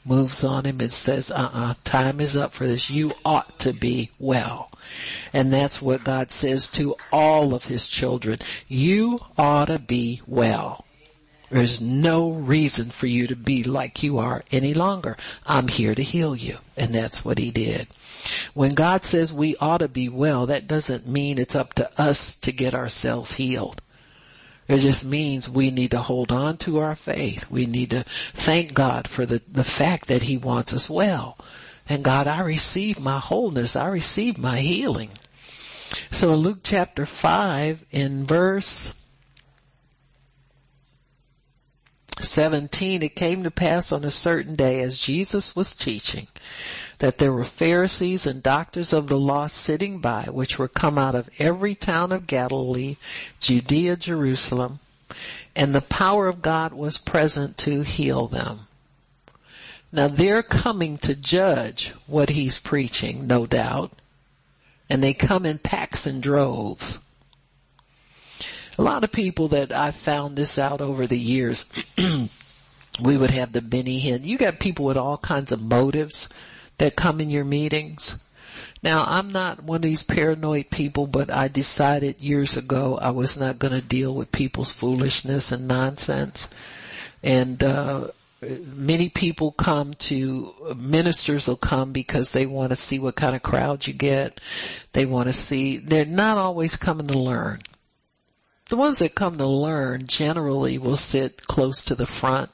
[0.04, 2.90] moves on him and says, uh-uh, time is up for this.
[2.90, 4.70] You ought to be well.
[5.32, 8.38] And that's what God says to all of his children.
[8.68, 10.84] You ought to be well.
[11.50, 15.16] There's no reason for you to be like you are any longer.
[15.46, 16.58] I'm here to heal you.
[16.76, 17.86] And that's what he did.
[18.54, 22.36] When God says we ought to be well, that doesn't mean it's up to us
[22.40, 23.80] to get ourselves healed.
[24.66, 27.50] It just means we need to hold on to our faith.
[27.50, 31.36] We need to thank God for the, the fact that He wants us well.
[31.88, 33.76] And God, I receive my wholeness.
[33.76, 35.10] I receive my healing.
[36.10, 38.94] So in Luke chapter 5 in verse
[42.20, 46.26] 17, it came to pass on a certain day as Jesus was teaching
[46.98, 51.14] that there were Pharisees and doctors of the law sitting by, which were come out
[51.14, 52.96] of every town of Galilee,
[53.40, 54.78] Judea, Jerusalem,
[55.56, 58.66] and the power of God was present to heal them.
[59.92, 63.92] Now they're coming to judge what he's preaching, no doubt,
[64.90, 66.98] and they come in packs and droves.
[68.76, 71.70] A lot of people that I've found this out over the years,
[73.00, 74.24] we would have the Benny Hinn.
[74.24, 76.28] You got people with all kinds of motives
[76.78, 78.22] that come in your meetings.
[78.82, 83.38] Now, I'm not one of these paranoid people, but I decided years ago I was
[83.38, 86.50] not going to deal with people's foolishness and nonsense.
[87.22, 88.08] And, uh,
[88.42, 93.42] many people come to ministers will come because they want to see what kind of
[93.42, 94.40] crowd you get.
[94.92, 95.78] They want to see.
[95.78, 97.62] They're not always coming to learn.
[98.68, 102.50] The ones that come to learn generally will sit close to the front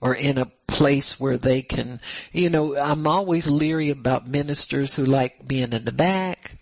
[0.00, 2.00] or in a place where they can,
[2.32, 6.52] you know, I'm always leery about ministers who like being in the back,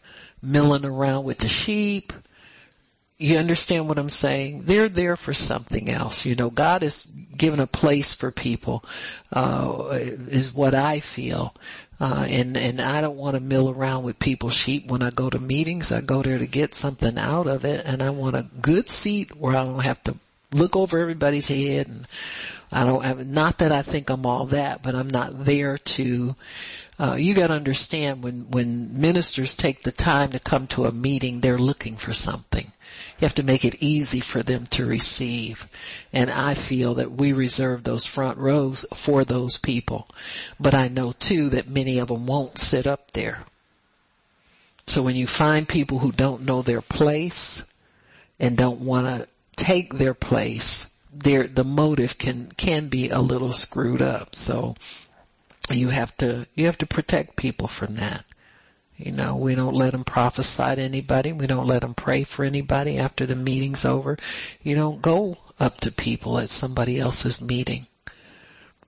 [0.42, 2.12] milling around with the sheep.
[3.18, 4.62] You understand what I'm saying?
[4.64, 6.26] They're there for something else.
[6.26, 8.84] You know, God has given a place for people,
[9.32, 11.54] uh, is what I feel.
[11.98, 15.30] Uh, and, and I don't want to mill around with people's sheep when I go
[15.30, 15.92] to meetings.
[15.92, 19.34] I go there to get something out of it and I want a good seat
[19.34, 20.16] where I don't have to
[20.56, 22.08] look over everybody's head and
[22.72, 26.34] I don't have, not that I think I'm all that, but I'm not there to,
[26.98, 31.40] uh, you gotta understand when, when ministers take the time to come to a meeting,
[31.40, 32.70] they're looking for something.
[33.18, 35.68] You have to make it easy for them to receive.
[36.12, 40.06] And I feel that we reserve those front rows for those people.
[40.58, 43.44] But I know too that many of them won't sit up there.
[44.86, 47.62] So when you find people who don't know their place
[48.38, 53.52] and don't want to take their place, their the motive can can be a little
[53.52, 54.36] screwed up.
[54.36, 54.74] So
[55.70, 58.24] you have to you have to protect people from that.
[58.96, 61.32] You know, we don't let them prophesy to anybody.
[61.32, 64.16] We don't let them pray for anybody after the meeting's over.
[64.62, 67.86] You don't go up to people at somebody else's meeting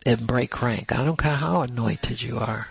[0.06, 0.92] and break rank.
[0.92, 2.68] I don't care how anointed you are.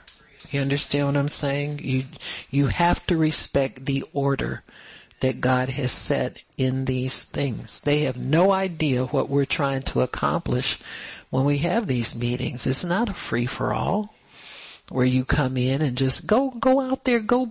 [0.50, 1.80] You understand what I'm saying?
[1.84, 2.06] You,
[2.50, 4.64] you have to respect the order
[5.20, 7.82] that God has set in these things.
[7.82, 10.78] They have no idea what we're trying to accomplish
[11.30, 12.68] when we have these meetings.
[12.68, 14.14] It's not a free for all
[14.90, 17.50] where you come in and just go, go out there, go,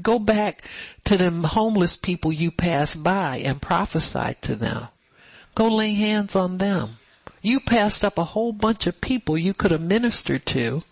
[0.00, 0.62] go back
[1.04, 4.86] to them homeless people you pass by and prophesy to them.
[5.54, 6.96] Go lay hands on them.
[7.42, 10.82] You passed up a whole bunch of people you could have ministered to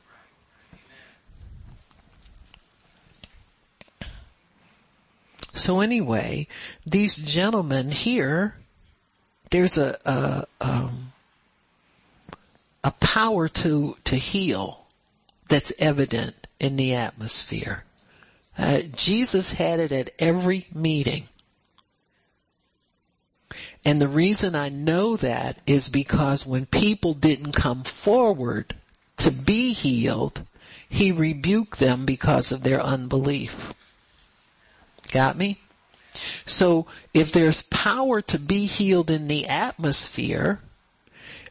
[5.55, 6.49] So anyway,
[6.87, 8.55] these gentlemen here,
[9.51, 11.13] there's a, a, um,
[12.83, 14.85] a power to, to heal
[15.49, 17.85] that's evident in the atmosphere.
[18.57, 21.29] Uh, Jesus had it at every meeting.
[23.85, 28.75] And the reason I know that is because when people didn't come forward
[29.19, 30.41] to be healed,
[30.89, 33.75] he rebuked them because of their unbelief.
[35.13, 35.59] Got me?
[36.47, 40.61] So if there's power to be healed in the atmosphere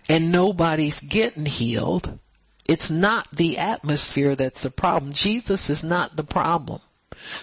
[0.09, 2.19] and nobody's getting healed,
[2.67, 5.13] it's not the atmosphere that's the problem.
[5.13, 6.81] Jesus is not the problem.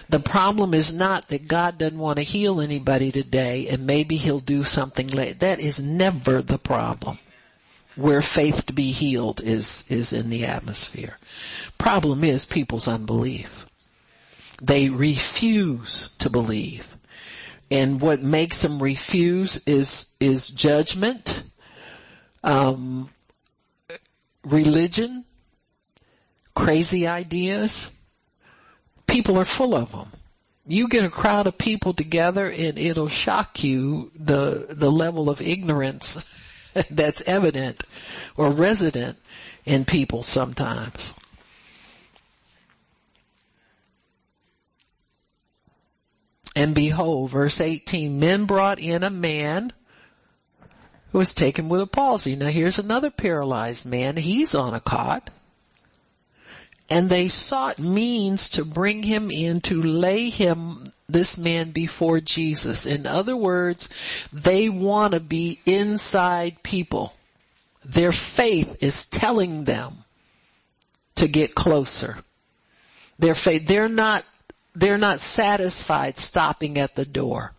[0.09, 4.41] The problem is not that God doesn't want to heal anybody today and maybe he'll
[4.41, 5.35] do something later.
[5.39, 7.17] That is never the problem.
[7.95, 11.17] Where faith to be healed is, is in the atmosphere.
[11.77, 13.65] Problem is people's unbelief.
[14.61, 16.87] They refuse to believe.
[17.71, 21.43] And what makes them refuse is, is judgment,
[22.43, 23.09] um,
[24.43, 25.23] religion,
[26.55, 27.89] crazy ideas.
[29.07, 30.11] People are full of them.
[30.67, 35.41] You get a crowd of people together and it'll shock you the, the level of
[35.41, 36.23] ignorance
[36.91, 37.83] that's evident
[38.35, 39.17] or resident
[39.65, 41.13] in people sometimes.
[46.59, 49.71] And behold, verse 18, men brought in a man
[51.13, 52.35] who was taken with a palsy.
[52.35, 54.17] Now here's another paralyzed man.
[54.17, 55.29] He's on a cot.
[56.89, 62.85] And they sought means to bring him in to lay him, this man before Jesus.
[62.85, 63.87] In other words,
[64.33, 67.13] they want to be inside people.
[67.85, 70.03] Their faith is telling them
[71.15, 72.17] to get closer.
[73.17, 74.25] Their faith, they're not
[74.79, 77.53] they're not satisfied stopping at the door.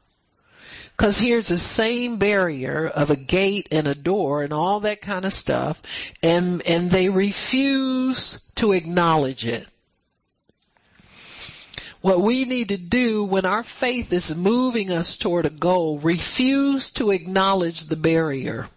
[0.96, 5.24] Cause here's the same barrier of a gate and a door and all that kind
[5.24, 5.80] of stuff
[6.22, 9.66] and, and they refuse to acknowledge it.
[12.02, 16.90] What we need to do when our faith is moving us toward a goal, refuse
[16.92, 18.68] to acknowledge the barrier.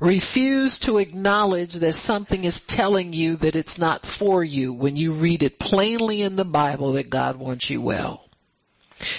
[0.00, 5.12] Refuse to acknowledge that something is telling you that it's not for you when you
[5.12, 8.28] read it plainly in the Bible that God wants you well.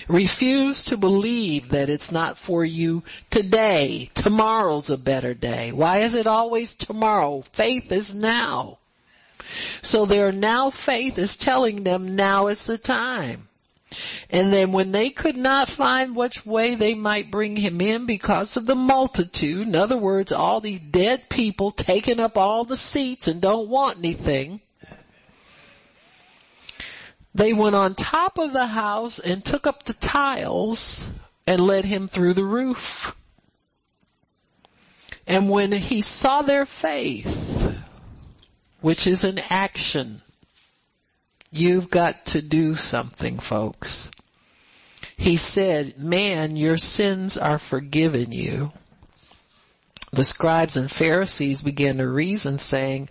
[0.07, 4.09] Refuse to believe that it's not for you today.
[4.13, 5.71] Tomorrow's a better day.
[5.71, 7.43] Why is it always tomorrow?
[7.53, 8.77] Faith is now.
[9.81, 13.49] So their now faith is telling them now is the time.
[14.29, 18.57] And then when they could not find which way they might bring him in because
[18.57, 23.27] of the multitude, in other words, all these dead people taking up all the seats
[23.27, 24.61] and don't want anything,
[27.35, 31.05] they went on top of the house and took up the tiles
[31.47, 33.15] and led him through the roof.
[35.25, 37.73] And when he saw their faith,
[38.81, 40.21] which is an action,
[41.53, 44.09] you've got to do something, folks.
[45.15, 48.71] He said, man, your sins are forgiven you.
[50.11, 53.09] The scribes and Pharisees began to reason saying,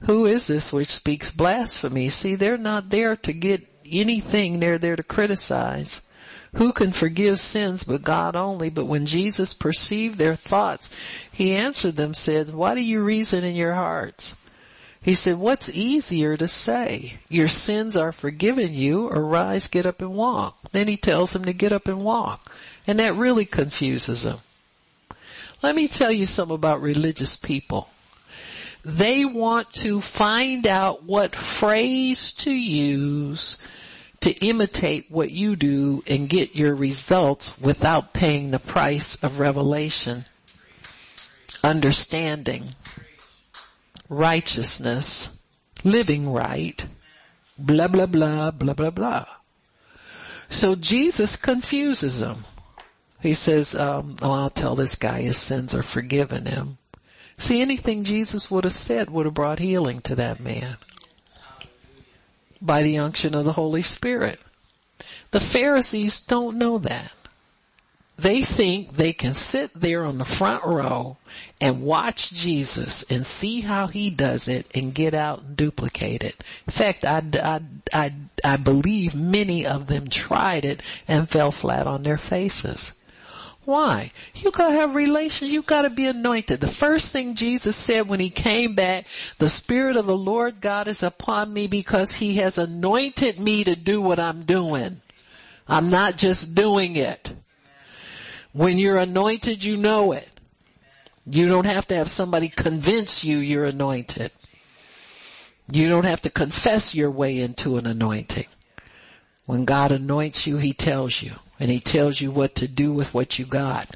[0.00, 2.08] who is this which speaks blasphemy?
[2.08, 4.60] See, they're not there to get anything.
[4.60, 6.02] They're there to criticize.
[6.56, 8.70] Who can forgive sins but God only?
[8.70, 10.90] But when Jesus perceived their thoughts,
[11.32, 14.36] he answered them, said, why do you reason in your hearts?
[15.04, 17.18] He said, what's easier to say?
[17.28, 20.56] Your sins are forgiven you or rise, get up and walk.
[20.72, 22.50] Then he tells him to get up and walk.
[22.86, 24.38] And that really confuses him.
[25.62, 27.86] Let me tell you something about religious people.
[28.82, 33.58] They want to find out what phrase to use
[34.20, 40.24] to imitate what you do and get your results without paying the price of revelation,
[41.62, 42.70] understanding,
[44.08, 45.36] righteousness,
[45.82, 46.84] living right,
[47.58, 49.26] blah, blah, blah, blah, blah, blah.
[50.50, 52.44] So Jesus confuses them.
[53.20, 56.76] He says, um, oh, I'll tell this guy his sins are forgiven him.
[57.38, 60.76] See, anything Jesus would have said would have brought healing to that man
[62.60, 64.38] by the unction of the Holy Spirit.
[65.30, 67.12] The Pharisees don't know that.
[68.16, 71.16] They think they can sit there on the front row
[71.60, 76.44] and watch Jesus and see how he does it and get out and duplicate it.
[76.68, 77.60] In fact, I, I,
[77.92, 78.14] I,
[78.44, 82.92] I believe many of them tried it and fell flat on their faces.
[83.64, 84.12] Why?
[84.34, 85.50] You gotta have relations.
[85.50, 86.60] You gotta be anointed.
[86.60, 89.06] The first thing Jesus said when he came back,
[89.38, 93.74] the Spirit of the Lord God is upon me because he has anointed me to
[93.74, 95.00] do what I'm doing.
[95.66, 97.32] I'm not just doing it.
[98.54, 100.28] When you're anointed, you know it.
[101.26, 104.30] You don't have to have somebody convince you you're anointed.
[105.72, 108.46] You don't have to confess your way into an anointing.
[109.46, 111.32] When God anoints you, He tells you.
[111.58, 113.88] And He tells you what to do with what you got.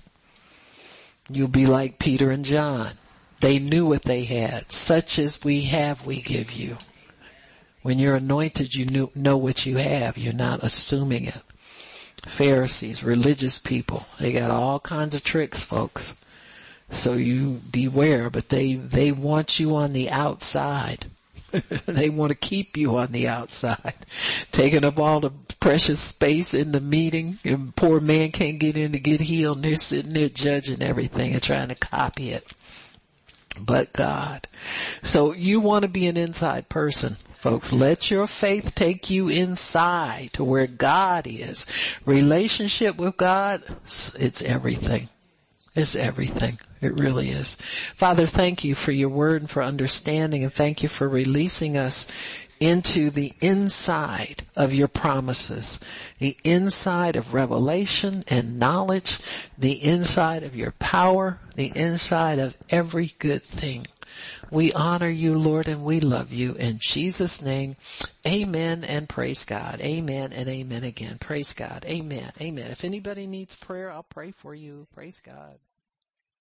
[1.30, 2.90] You'll be like Peter and John.
[3.38, 4.72] They knew what they had.
[4.72, 6.76] Such as we have, we give you.
[7.82, 10.18] When you're anointed, you know what you have.
[10.18, 11.42] You're not assuming it.
[12.28, 14.06] Pharisees, religious people.
[14.20, 16.14] They got all kinds of tricks, folks.
[16.90, 21.04] So you beware, but they, they want you on the outside.
[21.86, 23.94] they want to keep you on the outside,
[24.52, 25.30] taking up all the
[25.60, 29.64] precious space in the meeting and poor man can't get in to get healed and
[29.64, 32.46] they're sitting there judging everything and trying to copy it.
[33.64, 34.46] But God.
[35.02, 37.72] So you want to be an inside person folks.
[37.72, 41.66] Let your faith take you inside to where God is.
[42.04, 45.08] Relationship with God, it's everything.
[45.74, 46.58] It's everything.
[46.80, 47.54] It really is.
[47.54, 52.08] Father, thank you for your word and for understanding and thank you for releasing us
[52.60, 55.80] into the inside of your promises,
[56.18, 59.18] the inside of revelation and knowledge,
[59.56, 63.86] the inside of your power, the inside of every good thing.
[64.50, 66.54] We honor you, Lord, and we love you.
[66.54, 67.76] In Jesus' name,
[68.26, 69.80] amen and praise God.
[69.80, 71.18] Amen and amen again.
[71.18, 71.84] Praise God.
[71.86, 72.32] Amen.
[72.40, 72.70] Amen.
[72.70, 74.86] If anybody needs prayer, I'll pray for you.
[74.94, 75.58] Praise God.